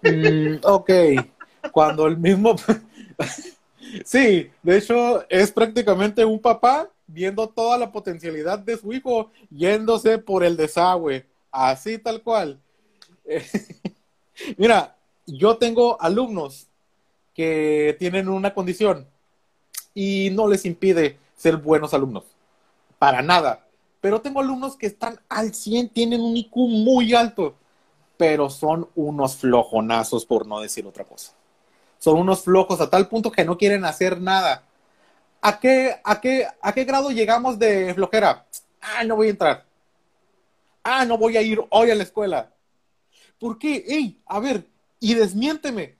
[0.00, 0.90] Mm, ok,
[1.70, 2.56] cuando el mismo,
[4.06, 10.16] sí, de hecho es prácticamente un papá viendo toda la potencialidad de su hijo yéndose
[10.16, 12.58] por el desagüe, así tal cual.
[14.56, 14.96] Mira,
[15.26, 16.68] yo tengo alumnos
[17.34, 19.06] que tienen una condición
[19.94, 22.24] y no les impide ser buenos alumnos.
[22.98, 23.66] Para nada.
[24.00, 27.54] Pero tengo alumnos que están al 100, tienen un IQ muy alto,
[28.16, 31.32] pero son unos flojonazos, por no decir otra cosa.
[31.98, 34.64] Son unos flojos a tal punto que no quieren hacer nada.
[35.40, 38.46] ¿A qué, a qué, a qué grado llegamos de flojera?
[38.80, 39.64] Ah, no voy a entrar.
[40.82, 42.52] Ah, no voy a ir hoy a la escuela.
[43.38, 43.84] ¿Por qué?
[43.86, 44.66] Ey, a ver,
[44.98, 45.96] y desmiénteme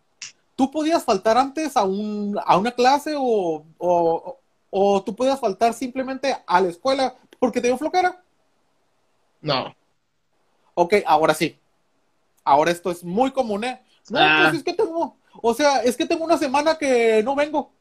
[0.62, 3.66] tú podías faltar antes a, un, a una clase o,
[4.70, 8.22] o, tú podías faltar simplemente a la escuela porque te dio flojera.
[9.40, 9.74] No.
[10.74, 11.58] Ok, ahora sí.
[12.44, 13.82] Ahora esto es muy común, ¿eh?
[14.08, 14.42] No, ah.
[14.44, 17.72] pues es que tengo, o sea, es que tengo una semana que no vengo.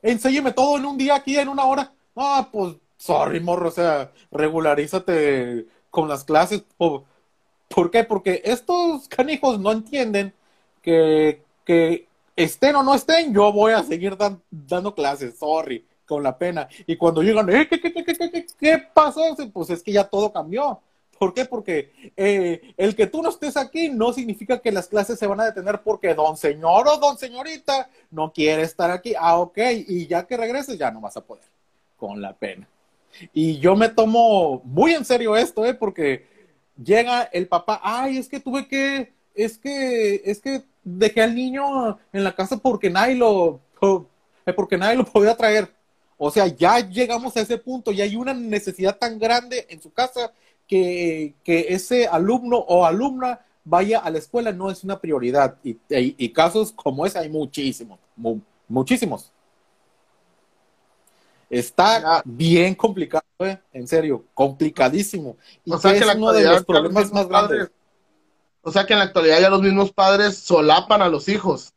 [0.00, 1.92] Enséñeme todo en un día aquí, en una hora.
[2.14, 6.62] Ah, pues, sorry, morro, o sea, regularízate con las clases.
[6.76, 8.04] ¿Por qué?
[8.04, 10.32] Porque estos canijos no entienden
[10.82, 14.16] que, estén o no estén, yo voy a seguir
[14.50, 16.68] dando clases, sorry, con la pena.
[16.86, 19.22] Y cuando llegan, ¿eh, qué, qué, qué, qué, qué pasó?
[19.52, 20.80] Pues es que ya todo cambió.
[21.22, 21.44] ¿Por qué?
[21.44, 25.38] Porque eh, el que tú no estés aquí no significa que las clases se van
[25.40, 29.14] a detener porque don señor o don señorita no quiere estar aquí.
[29.16, 29.56] Ah, ok,
[29.86, 31.44] y ya que regreses ya no vas a poder,
[31.96, 32.66] con la pena.
[33.32, 35.74] Y yo me tomo muy en serio esto, ¿eh?
[35.74, 36.26] Porque
[36.82, 41.98] llega el papá, ay, es que tuve que, es que, es que dejé al niño
[42.12, 43.60] en la casa porque nadie lo,
[44.46, 45.72] eh, porque nadie lo podía traer.
[46.18, 49.92] O sea, ya llegamos a ese punto, y hay una necesidad tan grande en su
[49.92, 50.32] casa
[50.68, 55.56] que, ese alumno o alumna vaya a la escuela no es una prioridad.
[55.64, 57.98] Y, casos como ese hay muchísimos,
[58.68, 59.32] muchísimos.
[61.50, 63.58] Está bien complicado, ¿eh?
[63.72, 65.36] en serio, complicadísimo.
[65.64, 67.70] Y o sea que es uno de los problemas más grandes.
[68.62, 71.72] O sea que en la actualidad ya los mismos padres solapan a los hijos.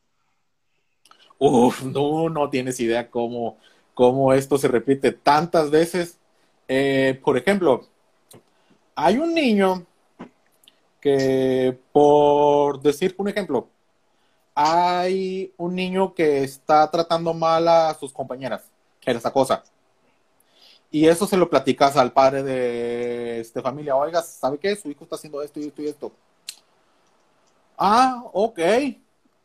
[1.38, 3.57] Uf, no, no tienes idea cómo,
[3.93, 6.17] cómo esto se repite tantas veces.
[6.67, 7.88] Eh, por ejemplo,
[8.95, 9.86] hay un niño
[11.01, 13.67] que, por decir un ejemplo,
[14.53, 18.71] hay un niño que está tratando mal a sus compañeras,
[19.01, 19.63] que es esa cosa.
[20.89, 23.95] Y eso se lo platicas al padre de esta familia.
[23.95, 24.75] Oiga, ¿sabe qué?
[24.75, 26.11] Su hijo está haciendo esto y esto y esto.
[27.78, 28.59] Ah, ok.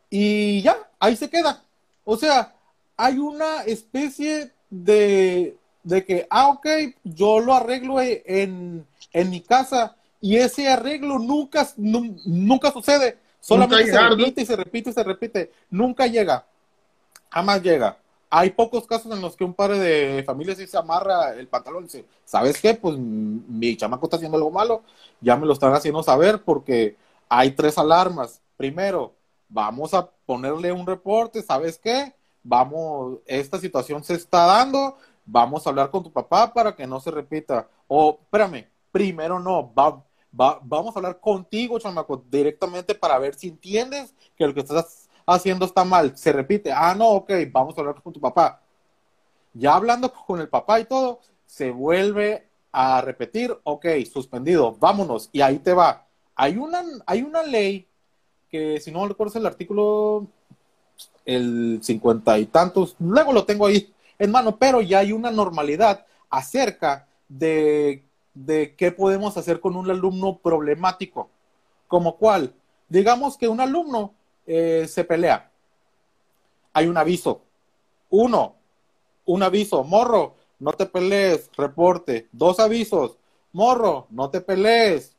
[0.09, 1.63] Y ya, ahí se queda.
[2.03, 2.53] O sea,
[2.97, 6.67] hay una especie de, de que, ah, ok,
[7.03, 13.17] yo lo arreglo en, en mi casa y ese arreglo nunca, nunca sucede.
[13.39, 15.51] Solamente se repite y se repite y se repite.
[15.71, 16.45] Nunca llega.
[17.29, 17.97] Jamás llega.
[18.29, 21.87] Hay pocos casos en los que un padre de familia se amarra el pantalón y
[21.87, 22.75] dice, ¿sabes qué?
[22.75, 24.83] Pues mi chamaco está haciendo algo malo,
[25.19, 26.95] ya me lo están haciendo saber porque
[27.33, 28.41] hay tres alarmas.
[28.57, 29.15] Primero,
[29.47, 32.13] vamos a ponerle un reporte, ¿sabes qué?
[32.43, 36.99] Vamos, esta situación se está dando, vamos a hablar con tu papá para que no
[36.99, 37.69] se repita.
[37.87, 40.03] O, espérame, primero no, va,
[40.61, 45.63] vamos a hablar contigo, chamaco, directamente para ver si entiendes que lo que estás haciendo
[45.63, 46.17] está mal.
[46.17, 48.61] Se repite, ah, no, ok, vamos a hablar con tu papá.
[49.53, 55.39] Ya hablando con el papá y todo, se vuelve a repetir, ok, suspendido, vámonos, y
[55.39, 56.10] ahí te va.
[56.41, 57.87] Hay una, hay una ley
[58.49, 60.25] que, si no recuerdo, es el artículo,
[61.23, 66.03] el cincuenta y tantos, luego lo tengo ahí en mano, pero ya hay una normalidad
[66.31, 71.29] acerca de, de qué podemos hacer con un alumno problemático.
[71.87, 72.55] ¿Como cuál?
[72.89, 74.15] Digamos que un alumno
[74.47, 75.51] eh, se pelea.
[76.73, 77.43] Hay un aviso.
[78.09, 78.55] Uno,
[79.25, 82.29] un aviso, morro, no te pelees, reporte.
[82.31, 83.15] Dos avisos,
[83.53, 85.10] morro, no te pelees.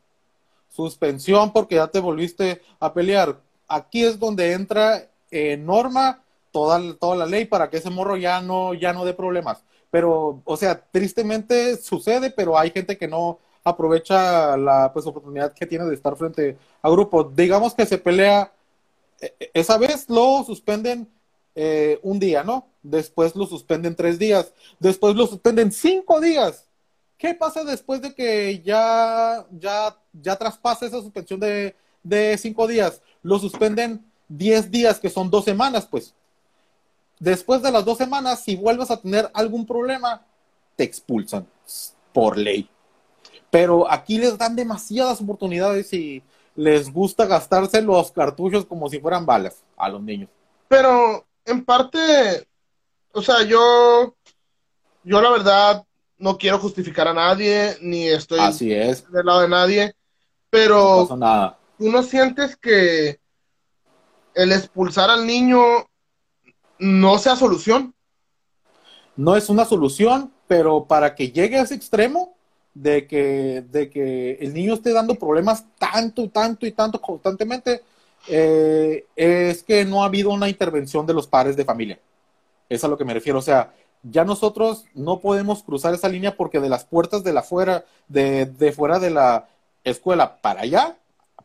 [0.74, 3.40] Suspensión porque ya te volviste a pelear.
[3.68, 8.40] Aquí es donde entra en norma toda, toda la ley para que ese morro ya
[8.40, 9.64] no, ya no dé problemas.
[9.90, 15.66] Pero, o sea, tristemente sucede, pero hay gente que no aprovecha la pues, oportunidad que
[15.66, 17.24] tiene de estar frente a grupo.
[17.24, 18.52] Digamos que se pelea,
[19.20, 21.08] e, e, esa vez lo suspenden
[21.54, 22.68] eh, un día, ¿no?
[22.82, 26.66] Después lo suspenden tres días, después lo suspenden cinco días.
[27.22, 33.00] ¿Qué pasa después de que ya, ya, ya traspasa esa suspensión de, de cinco días?
[33.22, 36.16] Lo suspenden diez días, que son dos semanas, pues
[37.20, 40.26] después de las dos semanas, si vuelves a tener algún problema,
[40.74, 41.46] te expulsan
[42.12, 42.68] por ley.
[43.52, 46.24] Pero aquí les dan demasiadas oportunidades y
[46.56, 50.28] les gusta gastarse los cartuchos como si fueran balas a los niños.
[50.66, 52.48] Pero en parte,
[53.12, 54.16] o sea, yo,
[55.04, 55.84] yo la verdad
[56.22, 59.10] no quiero justificar a nadie, ni estoy Así es.
[59.10, 59.92] del lado de nadie,
[60.50, 61.58] pero no nada.
[61.76, 63.18] tú no sientes que
[64.34, 65.60] el expulsar al niño
[66.78, 67.92] no sea solución.
[69.16, 72.36] No es una solución, pero para que llegue a ese extremo
[72.72, 77.82] de que, de que el niño esté dando problemas tanto, tanto y tanto constantemente,
[78.28, 81.98] eh, es que no ha habido una intervención de los padres de familia.
[82.68, 83.40] Es a lo que me refiero.
[83.40, 87.42] O sea, ya nosotros no podemos cruzar esa línea porque de las puertas de la
[87.42, 89.48] fuera, de, de fuera de la
[89.84, 90.96] escuela para allá,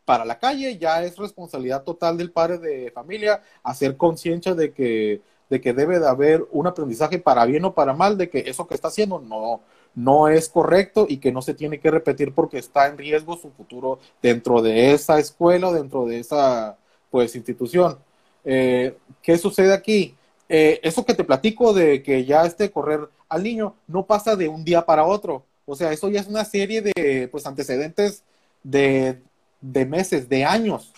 [0.04, 5.20] para la calle ya es responsabilidad total del padre de familia hacer conciencia de que,
[5.50, 8.66] de que debe de haber un aprendizaje para bien o para mal, de que eso
[8.66, 9.60] que está haciendo no,
[9.94, 13.50] no es correcto y que no se tiene que repetir porque está en riesgo su
[13.50, 16.78] futuro dentro de esa escuela dentro de esa
[17.10, 17.98] pues institución.
[18.44, 20.14] Eh, ¿Qué sucede aquí?
[20.48, 24.48] Eh, eso que te platico de que ya esté correr al niño no pasa de
[24.48, 25.44] un día para otro.
[25.66, 28.22] O sea, eso ya es una serie de pues antecedentes
[28.62, 29.20] de,
[29.60, 30.92] de meses, de años,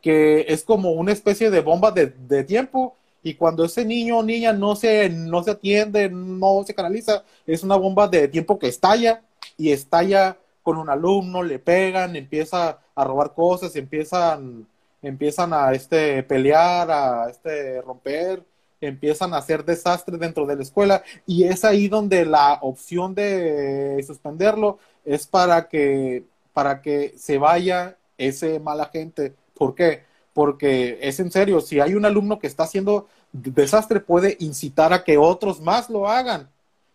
[0.00, 4.52] que es como una especie de bomba de, tiempo y cuando ese niño o niña
[4.52, 9.22] no se, no se atiende, no se canaliza, es una bomba de tiempo que estalla
[9.56, 14.66] y estalla con un alumno, le pegan, empieza a robar cosas, empiezan,
[15.02, 18.42] empiezan a este, pelear, a este, romper,
[18.86, 24.02] empiezan a hacer desastres dentro de la escuela y es ahí donde la opción de
[24.06, 29.34] suspenderlo es para que, para que se vaya ese mala gente.
[29.54, 30.04] ¿Por qué?
[30.34, 35.04] Porque es en serio, si hay un alumno que está haciendo desastre, puede incitar a
[35.04, 36.48] que otros más lo hagan.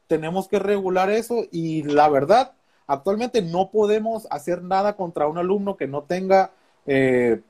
[0.08, 2.54] Tenemos que regular eso y la verdad,
[2.88, 6.52] actualmente no podemos hacer nada contra un alumno que no tenga
[6.86, 7.42] eh,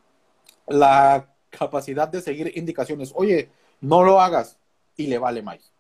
[0.68, 3.12] la capacidad de seguir indicaciones.
[3.16, 3.50] Oye,
[3.82, 4.58] no lo hagas
[4.96, 5.72] y le vale más.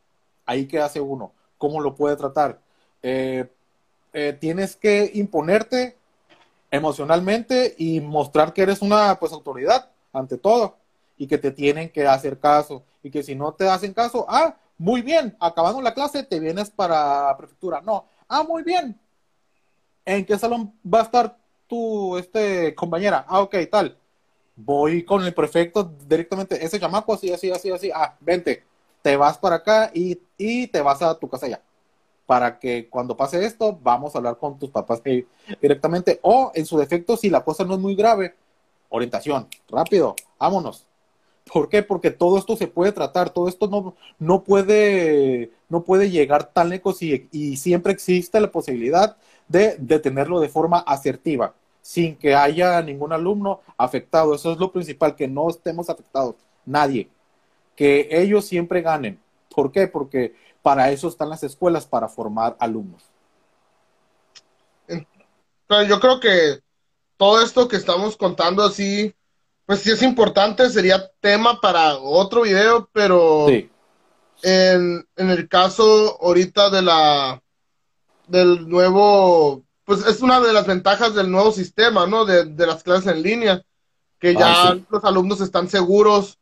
[0.45, 2.59] Ahí qué hace uno, cómo lo puede tratar.
[3.01, 3.49] Eh,
[4.13, 5.97] eh, tienes que imponerte
[6.71, 10.77] emocionalmente y mostrar que eres una pues autoridad ante todo
[11.17, 14.55] y que te tienen que hacer caso y que si no te hacen caso, ah,
[14.77, 17.81] muy bien, acabando la clase te vienes para prefectura.
[17.81, 18.99] No, ah, muy bien.
[20.05, 21.37] ¿En qué salón va a estar
[21.67, 23.25] tu este compañera?
[23.27, 23.97] Ah, ok, tal
[24.57, 28.63] voy con el prefecto directamente, ese chamaco así, así, así, así, ah, vente,
[29.01, 30.17] te vas para acá y,
[30.67, 31.61] te vas a tu casa ya.
[32.25, 35.01] Para que cuando pase esto, vamos a hablar con tus papás
[35.61, 36.19] directamente.
[36.23, 38.35] O en su defecto, si la cosa no es muy grave,
[38.89, 40.85] orientación, rápido, vámonos.
[41.53, 41.83] ¿Por qué?
[41.83, 46.67] Porque todo esto se puede tratar, todo esto no, no, puede, no puede llegar tan
[46.67, 49.15] lejos y, y siempre existe la posibilidad
[49.47, 51.53] de detenerlo de forma asertiva
[51.87, 54.35] sin que haya ningún alumno afectado.
[54.35, 56.35] Eso es lo principal, que no estemos afectados,
[56.65, 57.09] nadie.
[57.77, 59.17] Que ellos siempre ganen.
[59.55, 59.87] ¿Por qué?
[59.87, 63.05] Porque para eso están las escuelas, para formar alumnos.
[64.85, 66.59] Pero yo creo que
[67.15, 69.15] todo esto que estamos contando así,
[69.65, 76.69] pues sí es importante, sería tema para otro video, pero en, en el caso ahorita
[76.69, 77.41] de la
[78.27, 82.25] del nuevo pues es una de las ventajas del nuevo sistema, ¿no?
[82.25, 83.63] De, las clases en línea,
[84.19, 86.37] que ya ah, los alumnos están seguros,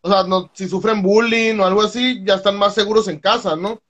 [0.00, 3.54] o sea, no, si sufren bullying o algo así, ya están más seguros en casa,
[3.54, 3.80] ¿no?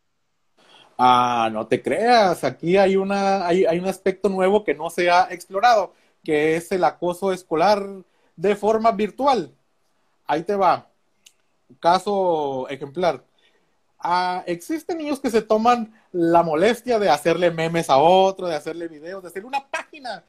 [0.99, 5.09] Ah, no te creas, aquí hay, una, hay, hay un aspecto nuevo que no se
[5.09, 7.83] ha explorado, que es el acoso escolar
[8.37, 9.55] de forma virtual.
[10.27, 10.87] Ahí te va.
[11.81, 13.25] Caso ejemplar.
[14.01, 18.87] Ah, existen niños que se toman la molestia de hacerle memes a otro, de hacerle
[18.87, 20.25] videos, de hacer una página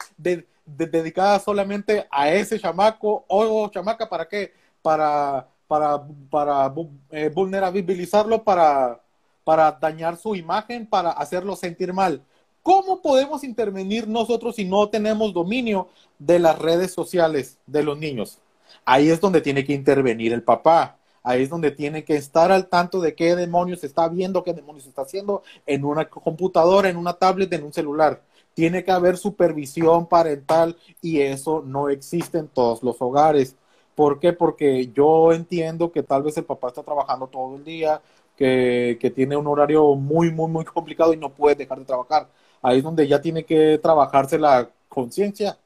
[0.66, 4.54] dedicada solamente a ese chamaco o chamaca, ¿para qué?
[4.82, 6.74] Para, para, para
[7.12, 9.00] eh, vulnerabilizarlo, para,
[9.44, 12.24] para dañar su imagen, para hacerlo sentir mal.
[12.64, 18.40] ¿Cómo podemos intervenir nosotros si no tenemos dominio de las redes sociales de los niños?
[18.86, 20.99] Ahí es donde tiene que intervenir el papá
[21.30, 24.88] Ahí es donde tiene que estar al tanto de qué demonios está viendo, qué demonios
[24.88, 28.24] está haciendo en una computadora, en una tablet, en un celular.
[28.56, 33.56] Tiene que haber supervisión parental y eso no existe en todos los hogares.
[33.94, 34.34] ¿Por qué?
[34.34, 38.02] Porque yo entiendo que tal vez el papá está trabajando todo el día,
[38.36, 42.28] que, que tiene un horario muy, muy, muy complicado y no puede dejar de trabajar.
[42.60, 45.60] Ahí es donde ya tiene que trabajarse la conciencia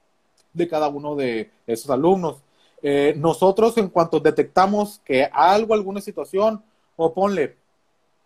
[0.52, 2.44] de cada uno de esos alumnos
[2.86, 6.62] eh, nosotros en cuanto detectamos que algo, alguna situación,
[6.98, 7.56] o ponle,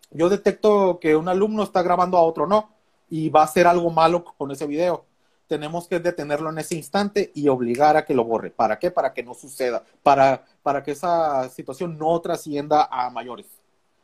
[0.10, 2.72] yo detecto que un alumno está grabando a otro no,
[3.08, 5.06] y va a hacer algo malo con ese video.
[5.48, 8.50] Tenemos que detenerlo en ese instante y obligar a que lo borre.
[8.50, 8.90] ¿Para qué?
[8.90, 13.46] Para que no suceda, para, para que esa situación no trascienda a mayores.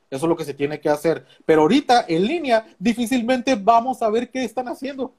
[0.10, 1.26] Eso es lo que se tiene que hacer.
[1.46, 5.12] Pero ahorita en línea difícilmente vamos a ver qué están haciendo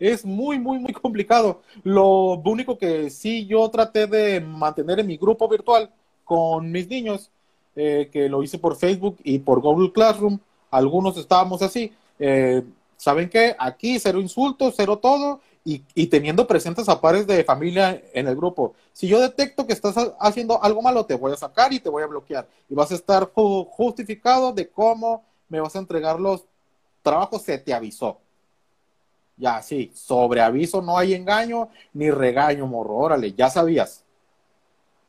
[0.00, 1.60] es muy, muy, muy complicado.
[1.84, 5.90] Lo único que sí yo traté de mantener en mi grupo virtual
[6.24, 7.30] con mis niños,
[7.76, 10.38] eh, que lo hice por Facebook y por Google Classroom,
[10.70, 11.92] algunos estábamos así.
[12.18, 12.62] Eh,
[12.96, 13.54] ¿Saben qué?
[13.58, 18.34] Aquí cero insultos, cero todo, y, y, teniendo presentes a pares de familia en el
[18.34, 18.74] grupo.
[18.94, 22.02] Si yo detecto que estás haciendo algo malo, te voy a sacar y te voy
[22.02, 22.48] a bloquear.
[22.68, 26.44] Y vas a estar justificado de cómo me vas a entregar los
[27.02, 28.18] trabajos, se te avisó.
[29.40, 32.96] Ya, sí, sobre aviso no hay engaño ni regaño, morro.
[32.96, 34.04] Órale, ya sabías.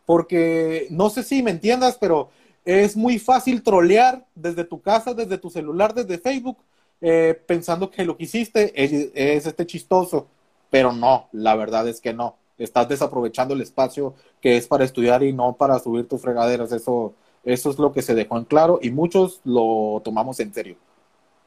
[0.05, 2.29] Porque no sé si me entiendas, pero
[2.63, 6.57] es muy fácil trolear desde tu casa, desde tu celular, desde Facebook,
[7.01, 10.27] eh, pensando que lo que hiciste es, este chistoso.
[10.69, 12.38] Pero no, la verdad es que no.
[12.57, 16.71] Estás desaprovechando el espacio que es para estudiar y no para subir tus fregaderas.
[16.71, 17.13] Eso,
[17.43, 20.77] eso es lo que se dejó en claro y muchos lo tomamos en serio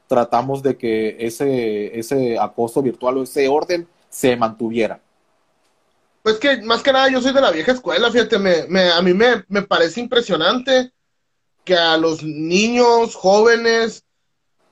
[0.06, 5.00] tratamos de que ese, ese acoso virtual o ese orden se mantuviera.
[6.22, 9.12] Pues que más que nada yo soy de la vieja escuela, fíjate, me, a mí
[9.12, 10.92] me, me, parece impresionante
[11.64, 14.04] que a los niños, jóvenes,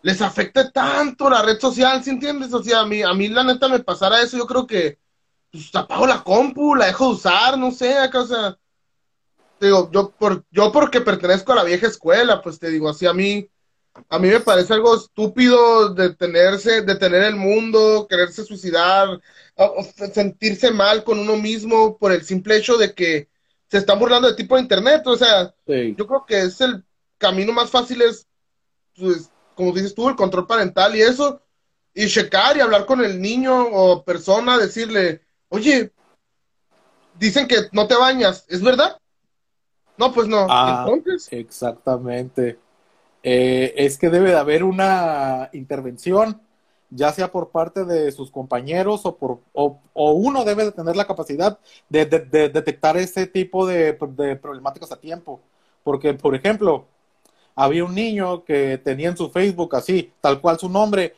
[0.03, 2.53] les afecte tanto la red social, ¿sí entiendes?
[2.55, 4.99] O sea, a mí, a mí la neta me pasara eso, yo creo que
[5.51, 8.59] pues, apago la compu, la dejo de usar, no sé, acá, o sea,
[9.59, 13.07] te digo, yo, por, yo porque pertenezco a la vieja escuela, pues te digo, así
[13.07, 13.49] a mí,
[14.09, 19.21] a mí me parece algo estúpido detenerse, detener el mundo, quererse suicidar,
[20.13, 23.29] sentirse mal con uno mismo por el simple hecho de que
[23.69, 26.85] se están burlando de tipo de internet, o sea, yo creo que es el
[27.19, 28.27] camino más fácil es,
[28.99, 31.41] pues, como dices tú, el control parental y eso,
[31.95, 35.93] y checar y hablar con el niño o persona, decirle, oye,
[37.19, 38.99] dicen que no te bañas, ¿es verdad?
[39.97, 40.47] No, pues no.
[40.49, 40.87] Ah,
[41.31, 42.59] exactamente.
[43.23, 46.41] Eh, es que debe de haber una intervención,
[46.91, 51.07] ya sea por parte de sus compañeros o, por, o, uno debe de tener la
[51.07, 51.59] capacidad
[51.89, 55.41] de, detectar ese tipo de, problemáticas a tiempo.
[55.85, 56.87] Porque, por ejemplo,
[57.55, 61.15] había un niño que tenía en su Facebook así, tal cual su nombre,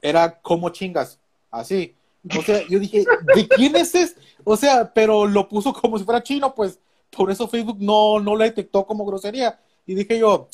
[0.00, 1.18] era como chingas,
[1.50, 1.94] así.
[2.36, 3.04] O sea, yo dije,
[3.34, 4.20] ¿de quién es este?
[4.44, 6.78] O sea, pero lo puso como si fuera chino, pues
[7.10, 9.58] por eso Facebook no, no lo detectó como grosería.
[9.86, 10.48] Y dije yo,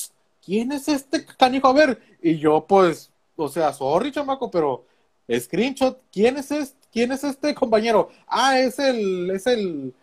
[0.45, 1.67] ¿quién es este canijo?
[1.67, 4.85] A ver, y yo pues, o sea, sorry, chamaco, pero
[5.29, 8.09] screenshot, ¿quién es este, quién es este compañero?
[8.27, 9.93] Ah, es el, es el,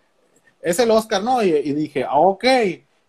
[0.61, 1.43] es el Oscar, ¿no?
[1.43, 2.45] Y, dije, ah, ok,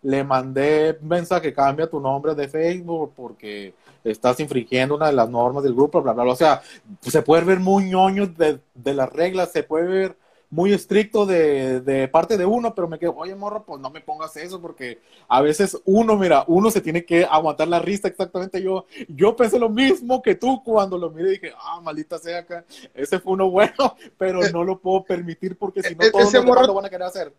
[0.03, 3.73] le mandé mensaje, cambia tu nombre de Facebook porque
[4.03, 6.33] estás infringiendo una de las normas del grupo, bla, bla, bla.
[6.33, 6.61] O sea,
[7.01, 10.22] se puede ver muy ñoño de las reglas, se puede ver
[10.53, 14.01] muy estricto de, de, parte de uno, pero me quedo, oye, morro, pues no me
[14.01, 18.61] pongas eso, porque a veces uno, mira, uno se tiene que aguantar la risa exactamente.
[18.61, 22.39] Yo, yo pensé lo mismo que tú cuando lo miré y dije, ah, maldita sea
[22.39, 26.11] acá, ese fue uno bueno, pero eh, no lo puedo permitir porque si no, e-,
[26.11, 27.33] todos los morro, lo van a querer hacer.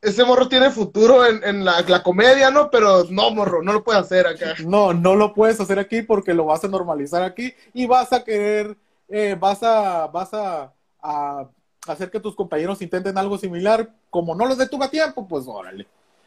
[0.00, 2.70] Ese morro tiene futuro en, en la, la, comedia, ¿no?
[2.70, 4.54] Pero no, morro, no lo puede hacer acá.
[4.64, 8.22] No, no lo puedes hacer aquí porque lo vas a normalizar aquí y vas a
[8.22, 8.76] querer,
[9.08, 11.48] eh, vas a, vas a, a
[11.86, 15.86] hacer que tus compañeros intenten algo similar, como no los detuve a tiempo, pues órale.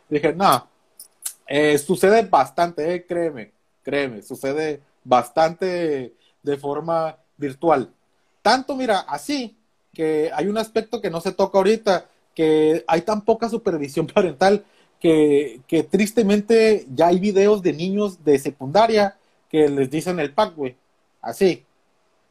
[0.10, 0.68] Dije, no,
[1.48, 3.52] eh, sucede bastante, eh, créeme,
[3.84, 7.92] créeme, sucede bastante de forma virtual.
[8.42, 9.58] Tanto, mira, así
[9.94, 14.66] que hay un aspecto que no se toca ahorita, que hay tan poca supervisión parental
[15.00, 19.18] que, que tristemente ya hay videos de niños de secundaria
[19.50, 20.76] que les dicen el pack, güey,
[21.22, 21.65] así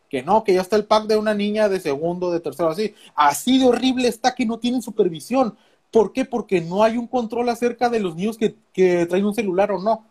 [0.09, 2.95] que no, que ya está el pack de una niña de segundo, de tercero, así.
[3.15, 5.57] Así de horrible está que no tienen supervisión.
[5.91, 6.25] ¿Por qué?
[6.25, 9.81] Porque no hay un control acerca de los niños que, que traen un celular o
[9.81, 10.05] no.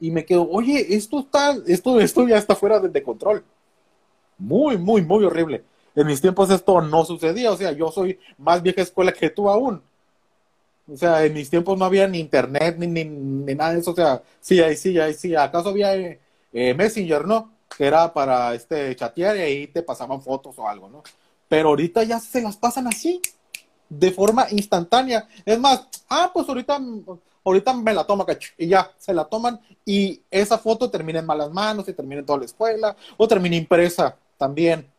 [0.00, 3.44] Y me quedo, oye, esto está, esto, esto ya está fuera de, control.
[4.36, 5.62] Muy, muy, muy horrible.
[5.94, 9.48] En mis tiempos esto no sucedía, o sea, yo soy más vieja escuela que tú
[9.48, 9.80] aún.
[10.92, 13.92] O sea, en mis tiempos no había ni internet ni, ni, nada de eso.
[13.92, 15.36] O sea, sí, ahí sí, ahí sí.
[15.36, 17.52] ¿Acaso había eh, Messenger, no?
[17.78, 21.02] Era para este chatear y ahí te pasaban fotos o algo, ¿no?
[21.48, 23.20] Pero ahorita ya se las pasan así,
[23.88, 25.28] de forma instantánea.
[25.44, 26.80] Es más, ah, pues ahorita,
[27.44, 28.24] ahorita me la toma,
[28.56, 32.26] y ya, se la toman y esa foto termina en malas manos y termina en
[32.26, 34.90] toda la escuela o termina impresa también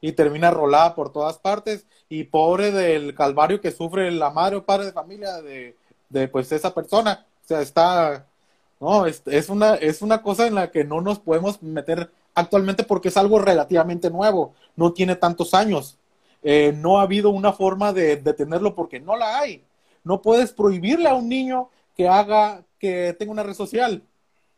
[0.00, 4.64] y termina rolada por todas partes y pobre del calvario que sufre la madre o
[4.64, 5.76] padre de familia de,
[6.08, 7.26] de pues esa persona.
[7.44, 8.26] O sea, está
[8.80, 12.84] no, es, es, una, es una cosa en la que no nos podemos meter actualmente
[12.84, 15.98] porque es algo relativamente nuevo, no tiene tantos años.
[16.42, 19.64] Eh, no ha habido una forma de detenerlo porque no la hay.
[20.04, 24.02] No puedes prohibirle a un niño que haga, que tenga una red social.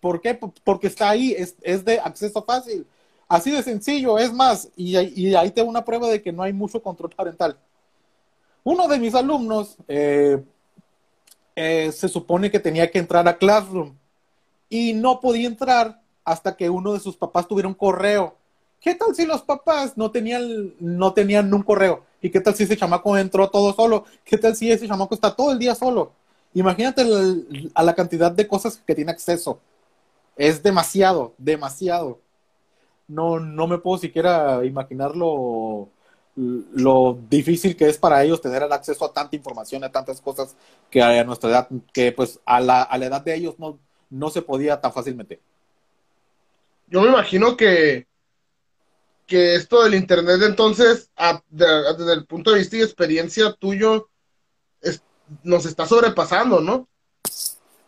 [0.00, 0.38] ¿Por qué?
[0.64, 2.86] Porque está ahí, es, es de acceso fácil.
[3.28, 6.52] Así de sencillo, es más, y, y, ahí tengo una prueba de que no hay
[6.52, 7.56] mucho control parental.
[8.64, 10.42] Uno de mis alumnos eh,
[11.54, 13.94] eh, se supone que tenía que entrar a Classroom
[14.70, 18.36] y no podía entrar hasta que uno de sus papás tuviera un correo.
[18.80, 22.04] ¿Qué tal si los papás no tenían, no tenían un correo?
[22.22, 24.04] ¿Y qué tal si ese chamaco entró todo solo?
[24.24, 26.12] ¿Qué tal si ese chamaco está todo el día solo?
[26.54, 27.02] Imagínate
[27.74, 29.60] a la cantidad de cosas que tiene acceso.
[30.36, 32.18] Es demasiado, demasiado.
[33.08, 35.88] No, no me puedo siquiera imaginar lo,
[36.36, 40.56] lo difícil que es para ellos tener el acceso a tanta información, a tantas cosas
[40.90, 43.78] que a nuestra edad, que pues a la, a la edad de ellos no,
[44.10, 45.40] no se podía tan fácilmente.
[46.88, 48.06] Yo me imagino que,
[49.26, 51.10] que esto del Internet entonces,
[51.48, 54.08] desde el punto de vista y experiencia tuyo,
[55.44, 56.88] nos está sobrepasando, ¿no?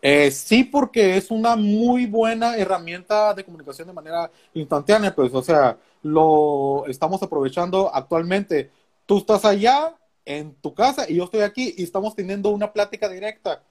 [0.00, 5.42] Eh, sí, porque es una muy buena herramienta de comunicación de manera instantánea, pues, o
[5.42, 8.70] sea, lo estamos aprovechando actualmente.
[9.06, 13.08] Tú estás allá en tu casa y yo estoy aquí y estamos teniendo una plática
[13.08, 13.62] directa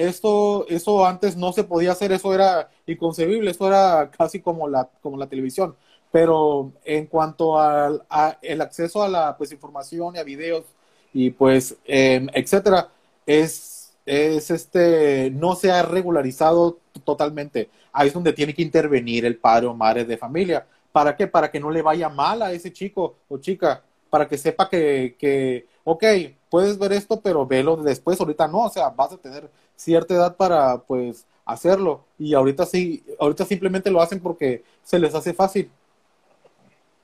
[0.00, 4.88] esto, eso antes no se podía hacer, eso era inconcebible, eso era casi como la,
[5.02, 5.76] como la televisión.
[6.12, 8.02] Pero en cuanto al
[8.42, 10.64] el acceso a la pues, información y a videos
[11.12, 12.88] y pues, eh, etcétera,
[13.26, 17.70] es, es este, no se ha regularizado totalmente.
[17.92, 20.66] Ahí es donde tiene que intervenir el padre o madre de familia.
[20.92, 21.26] ¿Para qué?
[21.26, 25.16] Para que no le vaya mal a ese chico o chica, para que sepa que,
[25.18, 26.04] que ok,
[26.48, 29.48] puedes ver esto, pero velo después, ahorita no, o sea, vas a tener
[29.80, 32.04] cierta edad para, pues, hacerlo.
[32.18, 35.70] Y ahorita sí, ahorita simplemente lo hacen porque se les hace fácil.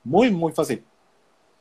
[0.03, 0.85] Muy, muy fácil.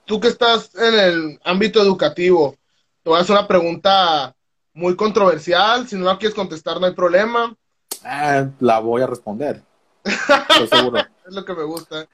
[0.05, 2.55] Tú que estás en el ámbito educativo,
[3.03, 4.37] te voy a hacer una pregunta
[4.75, 5.89] muy controversial.
[5.89, 7.57] Si no la quieres contestar, no hay problema.
[8.05, 9.63] Ah, la voy a responder.
[10.71, 10.99] Seguro.
[10.99, 12.07] es lo que me gusta.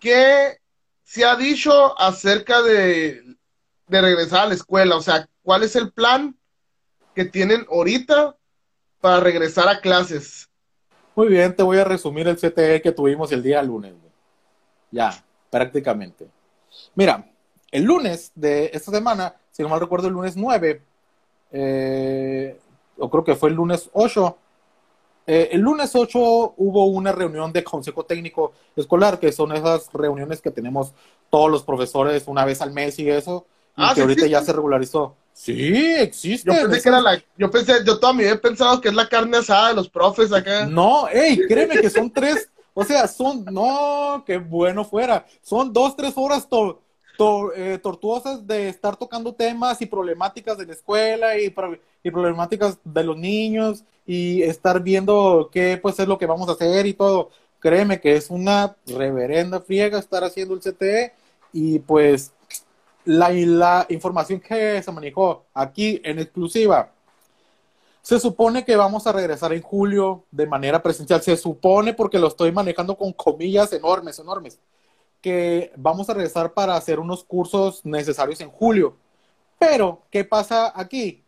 [0.00, 0.56] ¿Qué
[1.04, 3.36] se ha dicho acerca de,
[3.86, 4.96] de regresar a la escuela?
[4.96, 6.37] O sea, ¿cuál es el plan
[7.18, 8.36] que tienen ahorita
[9.00, 10.48] para regresar a clases?
[11.16, 13.92] Muy bien, te voy a resumir el CTE que tuvimos el día lunes.
[14.92, 15.10] Ya,
[15.50, 16.28] prácticamente.
[16.94, 17.28] Mira,
[17.72, 20.80] el lunes de esta semana, si no mal recuerdo, el lunes 9,
[21.50, 22.56] eh,
[22.98, 24.38] o creo que fue el lunes 8,
[25.26, 26.20] eh, el lunes 8
[26.56, 30.92] hubo una reunión de consejo técnico escolar, que son esas reuniones que tenemos
[31.30, 33.44] todos los profesores una vez al mes y eso,
[33.76, 35.16] y Ah, que ¿sí ahorita ya se regularizó.
[35.38, 36.50] Sí, existe.
[36.50, 38.94] Yo pensé que era la, yo pensé, yo toda mi vida he pensado que es
[38.94, 40.66] la carne asada de los profes acá.
[40.66, 45.94] No, hey, créeme que son tres, o sea, son, no, qué bueno fuera, son dos,
[45.96, 46.80] tres horas to-
[47.16, 51.54] to- eh, tortuosas de estar tocando temas y problemáticas de la escuela y,
[52.02, 56.52] y problemáticas de los niños y estar viendo qué pues es lo que vamos a
[56.52, 57.30] hacer y todo.
[57.60, 61.12] Créeme que es una reverenda friega estar haciendo el CTE
[61.52, 62.32] y pues
[63.08, 66.92] la, información que se manejó aquí en exclusiva.
[68.02, 71.22] Se supone que vamos a regresar en julio de manera presencial.
[71.22, 74.58] Se supone porque lo estoy manejando con comillas enormes, enormes,
[75.22, 78.96] que vamos a regresar para hacer unos cursos necesarios en julio.
[79.58, 81.24] Pero, ¿qué pasa aquí?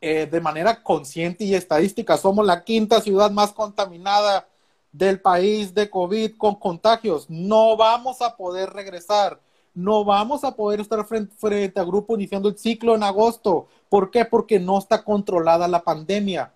[0.00, 4.46] Eh, de manera consciente y estadística, somos la quinta ciudad más contaminada
[4.92, 7.28] del país de COVID con contagios.
[7.28, 9.40] No vamos a poder regresar.
[9.74, 13.66] No vamos a poder estar frente, a grupo iniciando el ciclo en agosto.
[13.88, 14.24] ¿Por qué?
[14.24, 16.52] Porque no está controlada la pandemia.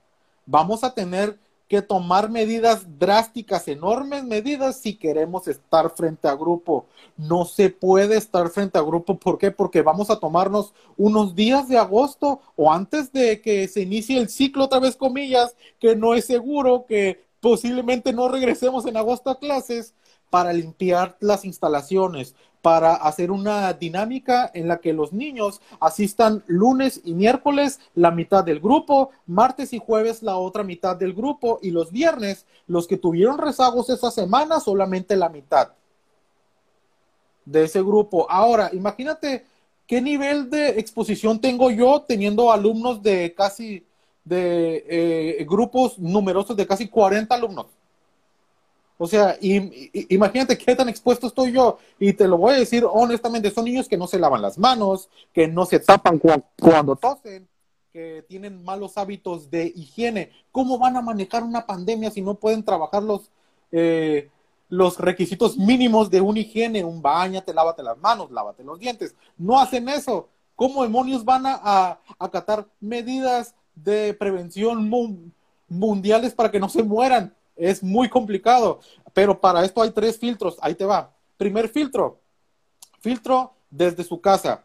[0.47, 1.39] Vamos a tener
[1.69, 6.87] que tomar medidas drásticas, enormes medidas, si queremos estar frente a grupo.
[7.17, 9.19] No se puede estar frente a grupo.
[9.19, 9.51] ¿Por qué?
[9.51, 14.29] Porque vamos a tomarnos unos días de agosto o antes de que se inicie el
[14.31, 19.39] ciclo, otra vez comillas, que no es seguro, que posiblemente no regresemos en agosto a
[19.39, 19.95] clases,
[20.31, 27.01] para limpiar las instalaciones, para hacer una dinámica en la que los niños asistan lunes
[27.05, 31.71] y miércoles la mitad del grupo, martes y jueves la otra mitad del grupo y
[31.71, 35.71] los viernes los que tuvieron rezagos esa semana solamente la mitad
[37.45, 38.31] de ese grupo.
[38.31, 39.47] Ahora, imagínate
[39.87, 43.85] qué nivel de exposición tengo yo teniendo alumnos de casi
[44.25, 47.67] de eh, grupos numerosos de casi 40 alumnos.
[49.01, 51.79] O sea, y, imagínate qué tan expuesto estoy yo.
[52.01, 55.09] Y te lo voy a decir honestamente, son niños que no se lavan las manos,
[55.33, 56.31] que no se tapan cu
[56.61, 57.49] cuando tosen,
[57.93, 60.33] que tienen malos hábitos de higiene.
[60.51, 63.31] ¿Cómo van a manejar una pandemia si no pueden trabajar los,
[63.71, 64.31] eh,
[64.69, 66.83] los requisitos mínimos de una higiene?
[66.83, 69.15] Un bañate, lávate las manos, lávate los dientes.
[69.37, 70.29] No hacen eso.
[70.57, 75.31] ¿Cómo demonios van a, a acatar medidas de prevención mu
[75.69, 77.33] mundiales para que no se mueran?
[77.59, 78.81] Es muy complicado,
[79.13, 80.57] pero para esto hay tres filtros.
[80.63, 81.11] Ahí te va.
[81.37, 82.21] Primer filtro,
[83.01, 84.65] filtro desde su casa.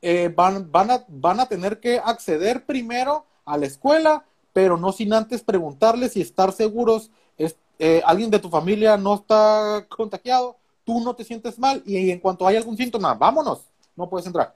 [0.00, 4.92] Eh, van, van, a, van a tener que acceder primero a la escuela, pero no
[4.92, 10.56] sin antes preguntarles y estar seguros, es, eh, alguien de tu familia no está contagiado,
[10.84, 13.62] tú no te sientes mal y en cuanto hay algún síntoma, vámonos,
[13.96, 14.54] no puedes entrar.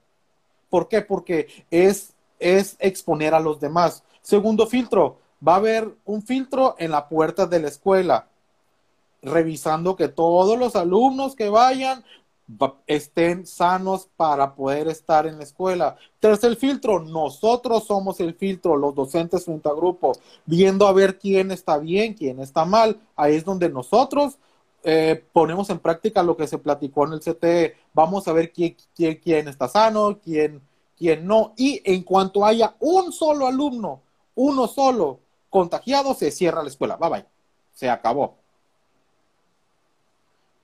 [0.71, 1.03] ¿Por qué?
[1.03, 4.03] Porque es, es exponer a los demás.
[4.23, 8.29] Segundo filtro, va a haber un filtro en la puerta de la escuela,
[9.23, 12.05] revisando que todos los alumnos que vayan
[12.87, 15.97] estén sanos para poder estar en la escuela.
[16.21, 20.13] Tercer filtro, nosotros somos el filtro, los docentes frente a grupo,
[20.45, 23.01] viendo a ver quién está bien, quién está mal.
[23.17, 24.37] Ahí es donde nosotros
[24.83, 27.77] eh, ponemos en práctica lo que se platicó en el CTE.
[27.95, 30.61] Vamos a ver quién, quién, quién está sano, quién,
[30.99, 31.55] quién no.
[31.57, 34.03] Y en cuanto haya un solo alumno,
[34.35, 35.21] uno solo
[35.55, 36.97] contagiado, se cierra la escuela.
[36.97, 37.25] Bye bye.
[37.73, 38.35] Se acabó.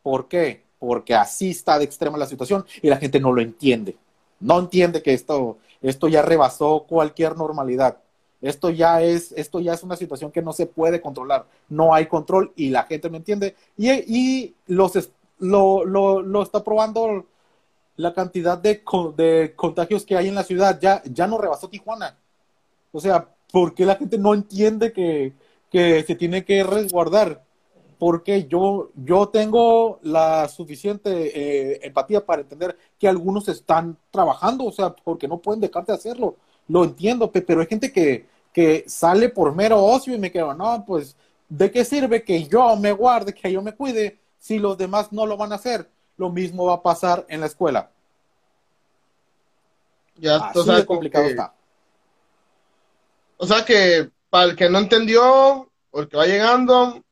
[0.02, 0.64] ¿Por qué?
[0.80, 3.96] Porque así está de extrema la situación y la gente no lo entiende.
[4.40, 7.98] No entiende que esto esto ya rebasó cualquier normalidad.
[8.42, 11.46] Esto ya es, esto ya es una situación que no se puede controlar.
[11.68, 13.54] No hay control y la gente no entiende.
[13.76, 17.26] Y, y los, lo, lo, lo, está probando
[17.94, 18.82] la cantidad de,
[19.16, 20.80] de, contagios que hay en la ciudad.
[20.80, 22.18] Ya, ya no rebasó Tijuana.
[22.90, 25.34] O sea, ¿por qué la gente no entiende que,
[25.70, 27.44] que se tiene que resguardar?
[27.98, 34.72] Porque yo, yo tengo la suficiente eh, empatía para entender que algunos están trabajando, o
[34.72, 36.36] sea, porque no pueden dejarte de hacerlo
[36.70, 40.84] lo entiendo, pero hay gente que, que sale por mero ocio y me quedo, no,
[40.86, 41.16] pues,
[41.48, 45.26] ¿de qué sirve que yo me guarde, que yo me cuide, si los demás no
[45.26, 45.90] lo van a hacer?
[46.16, 47.90] Lo mismo va a pasar en la escuela.
[50.16, 51.54] Ya, Así o complicado está.
[53.42, 57.02] O sea que para el que no entendió o el que va llegando,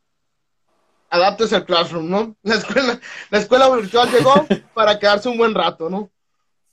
[1.09, 2.37] adaptes el classroom, ¿no?
[2.43, 3.01] La escuela,
[3.31, 4.35] la escuela virtual llegó
[4.74, 6.11] para quedarse un buen rato, ¿no?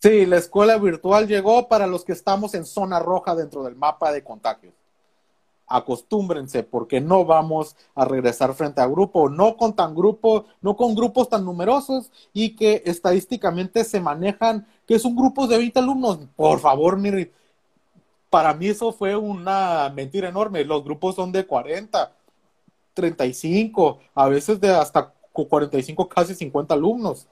[0.01, 4.11] Sí, la escuela virtual llegó para los que estamos en zona roja dentro del mapa
[4.11, 4.73] de contagios.
[5.67, 10.95] Acostúmbrense porque no vamos a regresar frente a grupo, no con tan grupo, no con
[10.95, 16.19] grupos tan numerosos y que estadísticamente se manejan que es un grupo de 20 alumnos.
[16.35, 17.31] Por favor, mire,
[18.29, 20.65] para mí eso fue una mentira enorme.
[20.65, 22.11] Los grupos son de 40,
[22.93, 27.27] 35, a veces de hasta 45, casi 50 alumnos.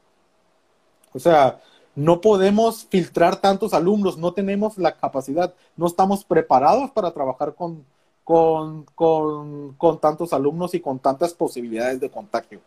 [1.13, 1.61] O sea,
[1.95, 7.85] no podemos filtrar tantos alumnos, no tenemos la capacidad, no estamos preparados para trabajar con,
[8.23, 12.61] con, con, tantos alumnos y con tantas posibilidades de contagio.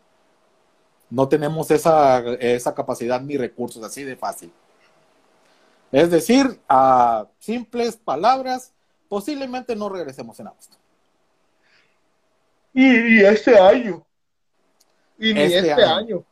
[1.09, 4.51] No tenemos esa, esa capacidad ni recursos así de fácil.
[5.91, 8.73] Es decir, a simples palabras,
[9.07, 10.77] posiblemente no regresemos en agosto.
[12.73, 14.05] Y, este año.
[15.17, 16.23] Y ni este, este año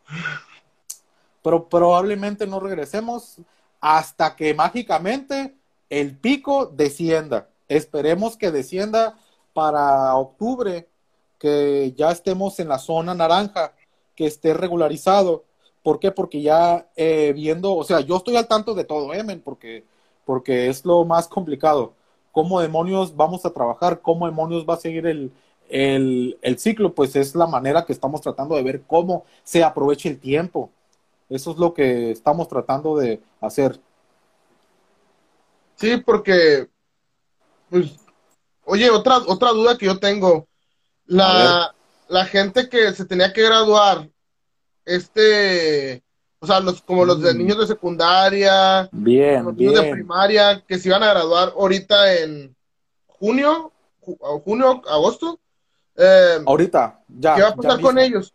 [1.46, 3.38] pero probablemente no regresemos
[3.80, 5.54] hasta que mágicamente
[5.92, 7.50] el pico descienda.
[7.68, 9.16] Esperemos que descienda
[9.54, 10.90] para octubre,
[11.38, 13.76] que ya estemos en la zona naranja,
[14.16, 15.45] que esté regularizado.
[15.86, 16.12] ¿Por qué?
[16.12, 19.86] Porque ya eh, viendo, o sea, yo estoy al tanto de todo, Emen, porque,
[20.26, 21.94] porque es lo más complicado.
[22.34, 24.02] ¿Cómo demonios vamos a trabajar?
[24.02, 25.32] ¿Cómo demonios va a seguir el,
[25.70, 26.94] el, el ciclo?
[26.94, 30.72] Pues es la manera que estamos tratando de ver cómo se aprovecha el tiempo
[31.30, 33.80] eso es lo que estamos tratando de hacer.
[35.76, 36.70] Sí, porque,
[37.70, 37.98] pues,
[38.64, 40.48] oye, otra, otra duda que yo tengo.
[41.06, 41.74] La,
[42.08, 44.10] la gente que se tenía que graduar,
[44.86, 46.04] este,
[46.40, 47.38] o sea, los, como los de mm.
[47.38, 52.56] niños de secundaria, bien, los niños de primaria, que se iban a graduar ahorita en
[53.08, 55.40] junio, junio, agosto.
[55.98, 57.36] Eh, ahorita, ya.
[57.36, 58.34] ¿Qué va a pasar con ellos?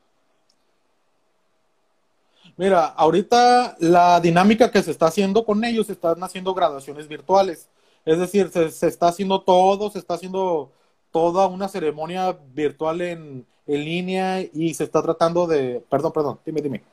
[2.57, 7.71] Mira, ahorita la dinámica que se está haciendo con ellos, están haciendo graduaciones virtuales.
[8.05, 10.73] Es decir, se, está haciendo todo, se está haciendo
[11.11, 13.47] toda una ceremonia virtual en,
[13.79, 15.85] línea y se está tratando de...
[15.89, 16.85] Perdón, perdón, dime, dime.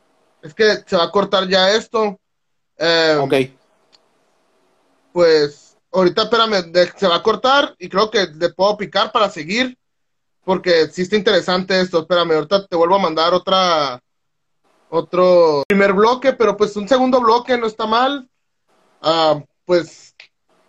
[0.42, 2.20] Es que se va a cortar ya esto.
[2.78, 3.34] Eh, ok.
[5.14, 9.78] Pues ahorita, espérame, se va a cortar y creo que le puedo picar para seguir
[10.44, 12.00] porque sí está interesante esto.
[12.00, 14.02] Espérame, ahorita te vuelvo a mandar otra
[14.90, 18.30] otro primer bloque, pero pues un segundo bloque no está mal.
[19.02, 20.07] Ah, pues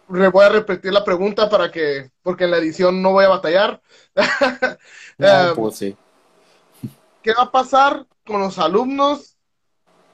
[0.08, 3.80] voy a repetir la pregunta para que, porque en la edición no voy a batallar.
[5.18, 5.96] no, pues sí.
[7.22, 9.36] ¿Qué va a pasar con los alumnos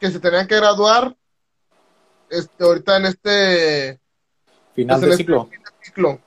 [0.01, 1.17] que se tenían que graduar
[2.29, 4.01] este, ahorita en este
[4.75, 5.49] final pues, de este ciclo?
[5.81, 6.21] ciclo?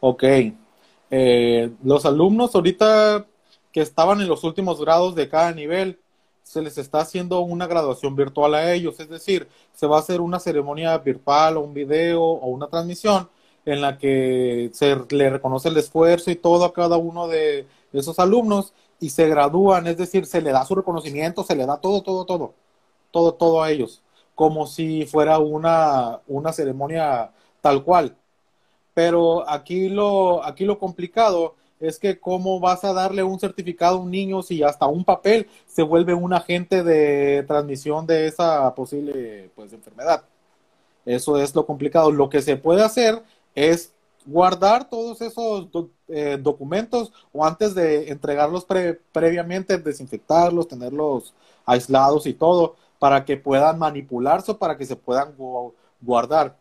[0.00, 0.24] Ok.
[1.10, 3.26] Eh, los alumnos ahorita
[3.72, 6.00] que estaban en los últimos grados de cada nivel,
[6.42, 10.20] se les está haciendo una graduación virtual a ellos, es decir, se va a hacer
[10.20, 13.28] una ceremonia virtual o un video o una transmisión
[13.64, 18.18] en la que se le reconoce el esfuerzo y todo a cada uno de esos
[18.18, 22.02] alumnos y se gradúan, es decir, se le da su reconocimiento, se le da todo,
[22.02, 22.54] todo, todo,
[23.10, 24.02] todo, todo a ellos,
[24.34, 28.16] como si fuera una, una ceremonia tal cual.
[28.94, 34.00] Pero aquí lo, aquí lo complicado es que cómo vas a darle un certificado a
[34.00, 39.50] un niño si hasta un papel se vuelve un agente de transmisión de esa posible
[39.54, 40.24] pues, enfermedad.
[41.06, 42.12] Eso es lo complicado.
[42.12, 43.22] Lo que se puede hacer
[43.54, 43.92] es
[44.26, 45.68] guardar todos esos
[46.08, 48.66] eh, documentos o antes de entregarlos
[49.12, 55.34] previamente, desinfectarlos, tenerlos aislados y todo, para que puedan manipularse o para que se puedan
[56.00, 56.56] guardar.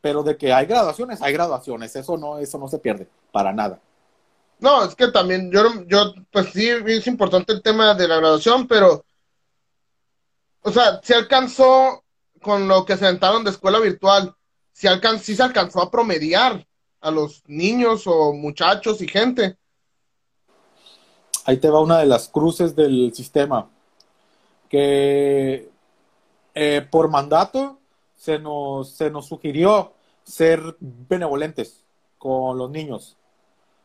[0.00, 3.80] Pero de que hay graduaciones, hay graduaciones, eso no, eso no se pierde, para nada.
[4.60, 8.66] No, es que también, yo, yo, pues sí, es importante el tema de la graduación,
[8.66, 9.04] pero,
[10.62, 12.04] o sea, se alcanzó
[12.42, 14.34] con lo que se sentaron de escuela virtual,
[14.72, 16.66] si, alcan si se alcanzó a promediar
[17.00, 19.56] a los niños o muchachos y gente.
[21.46, 23.70] Ahí te va una de las cruces del sistema,
[24.68, 25.70] que
[26.54, 27.78] eh, por mandato
[28.14, 31.82] se nos, se nos sugirió ser benevolentes
[32.18, 33.16] con los niños.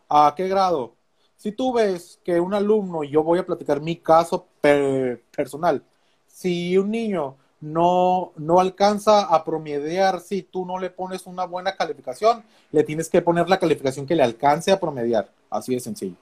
[0.10, 0.96] ¿A qué grado?
[1.36, 5.84] Si tú ves que un alumno, y yo voy a platicar mi caso personal,
[6.28, 11.76] si un niño no, no alcanza a promediar si tú no le pones una buena
[11.76, 15.30] calificación, le tienes que poner la calificación que le alcance a promediar.
[15.50, 16.16] Así de sencillo.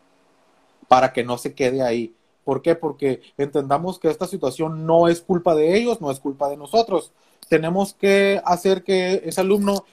[0.87, 2.15] Para que no se quede ahí.
[2.43, 2.75] ¿Por qué?
[2.75, 7.11] Porque entendamos que esta situación no es culpa de ellos, no es culpa de nosotros.
[7.49, 9.85] Tenemos que hacer que ese alumno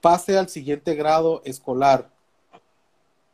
[0.00, 2.10] pase al siguiente grado escolar.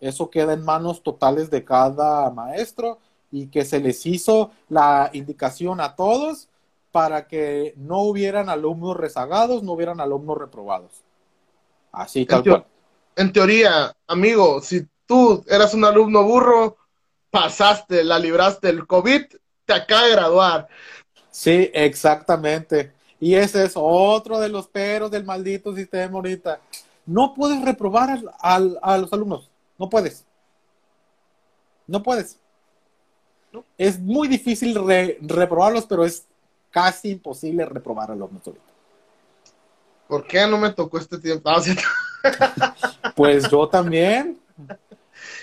[0.00, 2.98] Eso queda en manos totales de cada maestro
[3.30, 6.48] y que se les hizo la indicación a todos
[6.92, 11.02] para que no hubieran alumnos rezagados, no hubieran alumnos reprobados.
[11.92, 12.66] Así tal cual.
[13.16, 16.76] En teoría, amigo, si tú eras un alumno burro,
[17.30, 19.22] pasaste, la libraste el COVID,
[19.64, 20.68] te acaba de graduar.
[21.30, 22.92] Sí, exactamente.
[23.20, 26.60] Y ese es otro de los peros del maldito sistema ahorita.
[27.04, 29.47] No puedes reprobar a los alumnos.
[29.78, 30.26] No puedes.
[31.86, 32.38] No puedes.
[33.78, 34.74] Es muy difícil
[35.22, 36.26] reprobarlos, pero es
[36.70, 38.64] casi imposible reprobar a los ahorita.
[40.06, 41.48] ¿Por qué no me tocó este tiempo?
[41.50, 41.62] Ah,
[43.16, 44.38] pues yo también.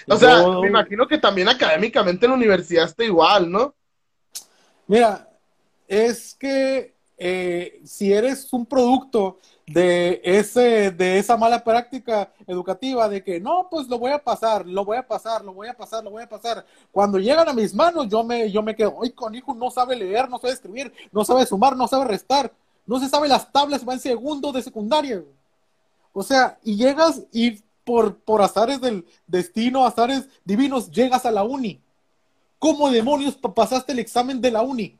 [0.08, 3.74] O sea, me imagino que también académicamente en la universidad está igual, ¿no?
[4.88, 5.30] Mira,
[5.88, 13.24] es que eh, si eres un producto de ese de esa mala práctica educativa de
[13.24, 16.04] que no pues lo voy a pasar lo voy a pasar lo voy a pasar
[16.04, 19.10] lo voy a pasar cuando llegan a mis manos yo me yo me quedo ay
[19.12, 22.52] con hijo no sabe leer no sabe escribir no sabe sumar no sabe restar
[22.86, 25.24] no se sabe las tablas va en segundo de secundaria
[26.14, 31.44] o sea y llegas y por por azares del destino azares divinos llegas a la
[31.44, 31.82] uni.
[32.60, 34.98] Cómo demonios pasaste el examen de la uni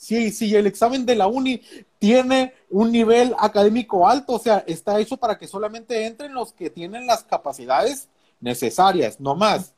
[0.00, 1.60] si, el examen de la uni
[1.98, 6.70] tiene un nivel académico alto, o sea, está hecho para que solamente entren los que
[6.70, 8.08] tienen las capacidades
[8.40, 9.74] necesarias, no más.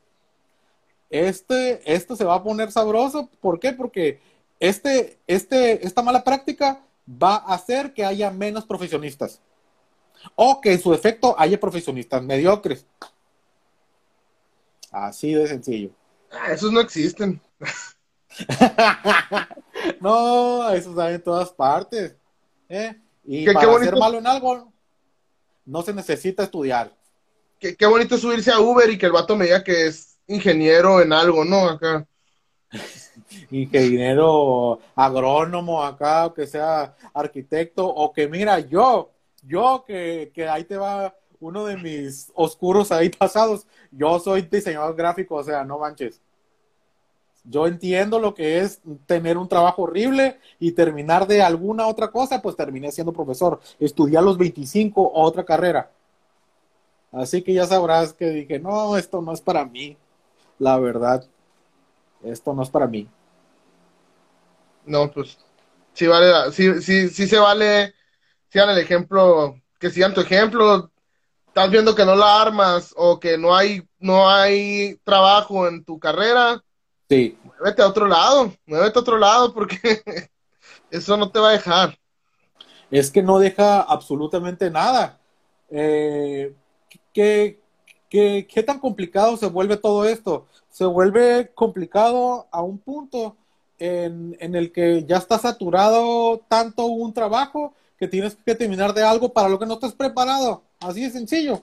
[1.10, 3.72] Este, esto se va a poner sabroso, ¿por qué?
[3.72, 4.20] Porque
[4.60, 9.40] este, este, esta mala práctica va a hacer que haya menos profesionistas.
[10.36, 12.86] O que en su efecto haya profesionistas mediocres.
[14.92, 15.90] Así de sencillo.
[16.30, 17.40] Ah, esos no existen.
[20.00, 22.16] no, eso está en todas partes.
[22.68, 22.96] ¿eh?
[23.24, 24.72] Y para ser malo en algo,
[25.64, 26.92] no se necesita estudiar.
[27.58, 31.00] Qué, qué, bonito subirse a Uber y que el vato me diga que es ingeniero
[31.00, 31.68] en algo, ¿no?
[31.68, 32.06] Acá.
[33.50, 39.12] ingeniero agrónomo acá, o que sea arquitecto, o que mira, yo,
[39.42, 44.94] yo que, que ahí te va uno de mis oscuros ahí pasados, yo soy diseñador
[44.96, 46.20] gráfico, o sea, no manches.
[47.44, 52.40] Yo entiendo lo que es tener un trabajo horrible y terminar de alguna otra cosa,
[52.40, 53.60] pues terminé siendo profesor.
[53.80, 55.90] Estudié a los 25 otra carrera.
[57.10, 59.96] Así que ya sabrás que dije, no, esto no es para mí.
[60.58, 61.24] La verdad,
[62.22, 63.08] esto no es para mí.
[64.86, 65.36] No, pues
[65.92, 67.94] sí vale, sí, sí, sí se vale,
[68.48, 70.90] sigan el ejemplo, que sigan tu ejemplo.
[71.48, 75.98] Estás viendo que no la armas o que no hay, no hay trabajo en tu
[75.98, 76.62] carrera
[77.12, 77.36] Sí.
[77.44, 79.76] Muévete a otro lado, muévete a otro lado porque
[80.90, 81.98] eso no te va a dejar.
[82.90, 85.20] Es que no deja absolutamente nada.
[85.68, 86.54] Eh,
[87.12, 87.60] ¿qué,
[88.08, 90.46] qué, tan complicado se vuelve todo esto?
[90.70, 93.36] Se vuelve complicado a un punto
[93.78, 99.02] en, en el que ya está saturado tanto un trabajo que tienes que terminar de
[99.02, 100.62] algo para lo que no estás preparado.
[100.80, 101.62] Así de sencillo.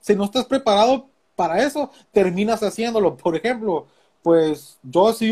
[0.00, 3.16] Si no estás preparado para eso, terminas haciéndolo.
[3.16, 3.86] Por ejemplo,
[4.22, 5.30] pues yo sí,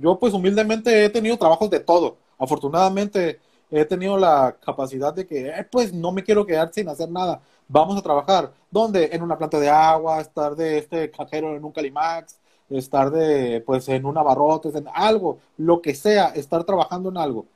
[0.00, 2.16] yo pues humildemente he tenido trabajos de todo.
[2.38, 3.40] Afortunadamente
[3.70, 7.40] he tenido la capacidad de que, eh, pues no me quiero quedar sin hacer nada.
[7.68, 8.52] Vamos a trabajar.
[8.70, 9.10] ¿Dónde?
[9.12, 12.38] En una planta de agua, estar de este cajero en un Calimax,
[12.68, 17.46] estar de, pues en un abarrotes, en algo, lo que sea, estar trabajando en algo.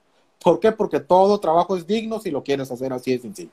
[0.42, 0.72] ¿Por qué?
[0.72, 3.50] Porque todo trabajo es digno si lo quieres hacer así de sencillo.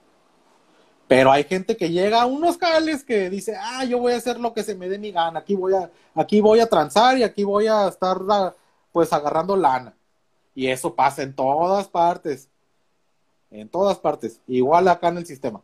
[1.08, 4.40] Pero hay gente que llega a unos jales que dice, ah, yo voy a hacer
[4.40, 7.24] lo que se me dé mi gana, aquí voy a, aquí voy a transar y
[7.24, 8.18] aquí voy a estar
[8.92, 9.94] pues agarrando lana.
[10.56, 12.50] Y eso pasa en todas partes.
[13.52, 14.40] En todas partes.
[14.48, 15.62] Igual acá en el sistema.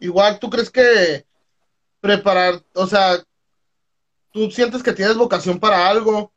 [0.00, 1.24] Igual, ¿tú crees que
[2.00, 3.22] preparar, o sea,
[4.32, 6.32] tú sientes que tienes vocación para algo?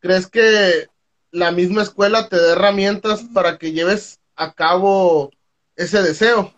[0.00, 0.88] ¿Crees que
[1.30, 5.30] la misma escuela te dé herramientas para que lleves a cabo
[5.76, 6.52] ese deseo.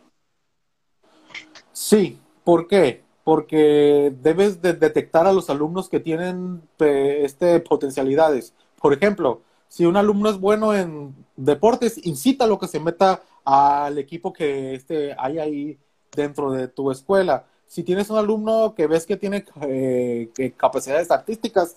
[1.81, 3.05] Sí, ¿por qué?
[3.22, 8.53] Porque debes de detectar a los alumnos que tienen este, potencialidades.
[8.83, 13.22] Por ejemplo, si un alumno es bueno en deportes, incita a lo que se meta
[13.45, 15.79] al equipo que este, hay ahí
[16.16, 17.47] dentro de tu escuela.
[17.68, 21.76] Si tienes un alumno que ves que tiene eh, capacidades artísticas,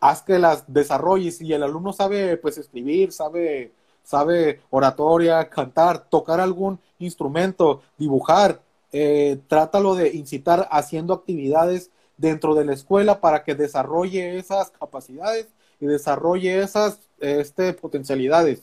[0.00, 1.42] haz que las desarrolles.
[1.42, 8.62] Y el alumno sabe pues escribir, sabe, sabe oratoria, cantar, tocar algún instrumento, dibujar,
[8.92, 15.48] eh, trátalo de incitar haciendo actividades dentro de la escuela para que desarrolle esas capacidades
[15.80, 18.62] y desarrolle esas este, potencialidades.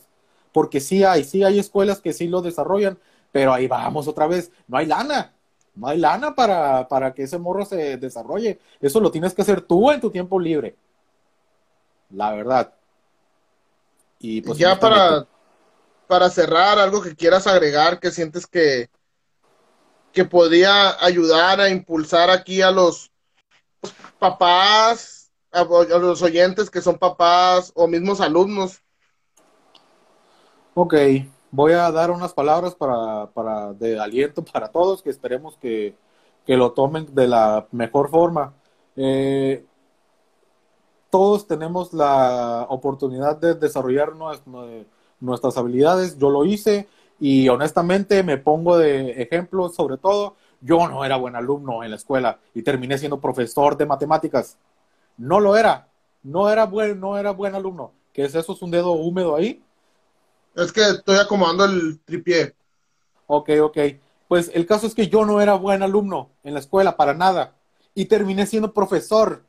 [0.52, 2.98] Porque sí hay, sí hay escuelas que sí lo desarrollan,
[3.32, 5.32] pero ahí vamos otra vez, no hay lana,
[5.74, 8.58] no hay lana para, para que ese morro se desarrolle.
[8.80, 10.76] Eso lo tienes que hacer tú en tu tiempo libre.
[12.10, 12.72] La verdad.
[14.18, 15.26] Y pues ya para,
[16.06, 18.90] para cerrar, algo que quieras agregar, que sientes que,
[20.12, 23.10] que podría ayudar a impulsar aquí a los
[24.18, 28.82] papás, a, los oyentes que son papás o mismos alumnos.
[30.74, 30.94] Ok,
[31.50, 35.96] voy a dar unas palabras para, para de aliento para todos, que esperemos que,
[36.46, 38.54] que lo tomen de la mejor forma.
[38.96, 39.64] Eh,
[41.10, 44.12] todos tenemos la oportunidad de desarrollar
[45.18, 46.16] nuestras habilidades.
[46.18, 46.88] Yo lo hice
[47.20, 51.96] y honestamente me pongo de ejemplo, sobre todo, yo no era buen alumno en la
[51.96, 54.56] escuela y terminé siendo profesor de matemáticas.
[55.18, 55.88] No lo era,
[56.22, 57.92] no era buen, no era buen alumno.
[58.12, 58.54] ¿Qué es eso?
[58.54, 59.62] ¿Es un dedo húmedo ahí?
[60.54, 62.54] Es que estoy acomodando el tripié.
[63.26, 63.78] Ok, ok.
[64.26, 67.54] Pues el caso es que yo no era buen alumno en la escuela para nada
[67.94, 69.44] y terminé siendo profesor.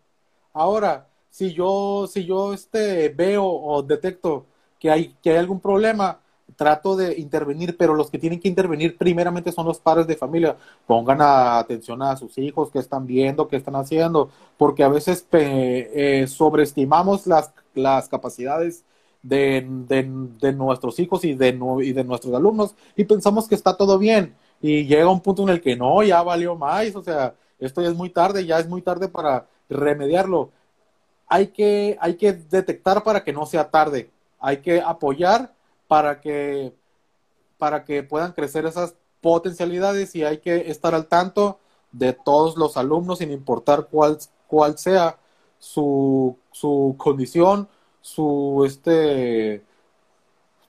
[0.54, 4.46] Ahora, si yo, si yo este, veo o detecto
[4.80, 6.20] que hay, que hay algún problema,
[6.56, 10.56] trato de intervenir, pero los que tienen que intervenir primeramente son los padres de familia.
[10.86, 16.26] Pongan atención a sus hijos, qué están viendo, qué están haciendo, porque a veces eh,
[16.28, 18.84] sobreestimamos las, las capacidades
[19.24, 24.36] de, de, nuestros hijos y de, de nuestros alumnos y pensamos que está todo bien.
[24.62, 27.90] Y llega un punto en el que no, ya valió más, o sea, esto ya
[27.90, 30.52] es muy tarde, ya es muy tarde para remediarlo.
[31.28, 35.54] Hay que, hay que detectar para que no sea tarde, hay que apoyar
[35.92, 36.74] para que,
[37.58, 41.60] para que puedan crecer esas potencialidades y hay que estar al tanto
[41.92, 44.18] de todos los alumnos sin importar cuál,
[44.48, 45.18] cuál sea
[45.60, 47.68] su, su condición,
[48.00, 49.66] su, este,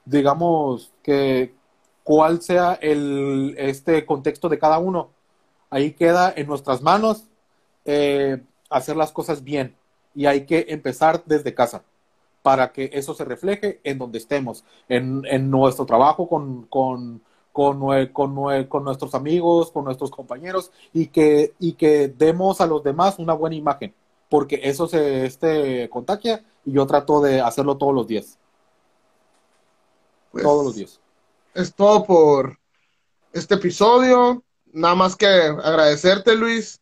[0.03, 1.55] digamos, que
[2.03, 5.11] cuál sea el, este contexto de cada uno.
[5.69, 7.29] Ahí queda en nuestras manos
[7.85, 9.73] eh, hacer las cosas bien
[10.13, 11.81] y hay que empezar desde casa
[12.43, 17.79] para que eso se refleje en donde estemos, en, en nuestro trabajo con, con, con,
[18.11, 23.17] con, con, nuestros amigos, con nuestros compañeros y que, y que demos a los demás
[23.17, 23.95] una buena imagen
[24.33, 28.39] porque eso se este, contagia y yo trato de hacerlo todos los días.
[30.31, 30.99] Pues, todos los días.
[31.53, 32.57] Es todo por
[33.31, 34.43] este episodio.
[34.71, 36.81] Nada más que agradecerte, Luis.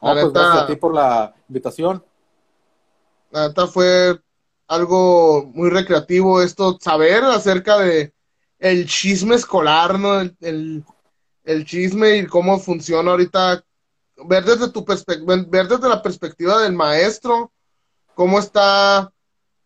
[0.00, 2.02] Pues gracias a ti por la invitación.
[3.32, 4.18] La neta fue
[4.68, 8.12] algo muy recreativo esto, saber acerca de
[8.58, 10.20] el chisme escolar, ¿no?
[10.20, 10.84] el,
[11.44, 13.64] el chisme y cómo funciona ahorita
[14.26, 17.52] ver desde tu ver desde la perspectiva del maestro,
[18.14, 19.12] cómo está,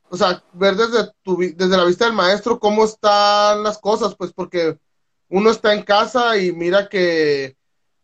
[0.08, 4.32] o sea, ver desde tu, desde la vista del maestro cómo están las cosas, pues
[4.32, 4.78] porque
[5.28, 7.56] uno está en casa y mira que,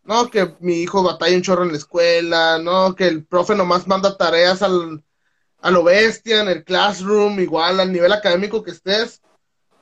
[0.03, 3.87] no, que mi hijo batalla un chorro en la escuela, no, que el profe nomás
[3.87, 5.05] manda tareas al,
[5.61, 9.23] a lo bestia en el classroom, igual al nivel académico que estés.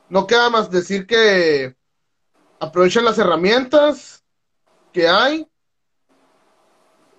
[0.09, 1.75] No queda más decir que
[2.61, 4.25] aprovechen las herramientas
[4.93, 5.47] que hay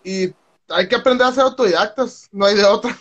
[0.04, 0.34] y
[0.70, 2.98] hay que aprender a ser autodidactas, no hay de otra.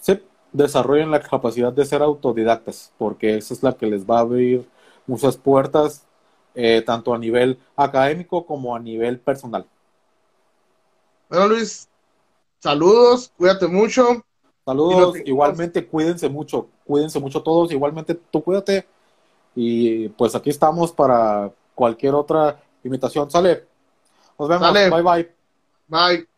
[0.00, 0.22] Sí,
[0.52, 4.68] desarrollen la capacidad de ser autodidactas, porque esa es la que les va a abrir
[5.06, 6.06] muchas puertas,
[6.54, 9.66] eh, tanto a nivel académico como a nivel personal.
[11.28, 11.88] Bueno, Luis,
[12.60, 14.24] saludos, cuídate mucho.
[14.64, 18.86] Saludos, igualmente cuídense mucho, cuídense mucho todos, igualmente tú cuídate.
[19.54, 23.30] Y pues aquí estamos para cualquier otra invitación.
[23.30, 23.66] Sale.
[24.38, 24.72] Nos vemos.
[24.72, 25.34] Bye bye.
[25.88, 26.29] Bye.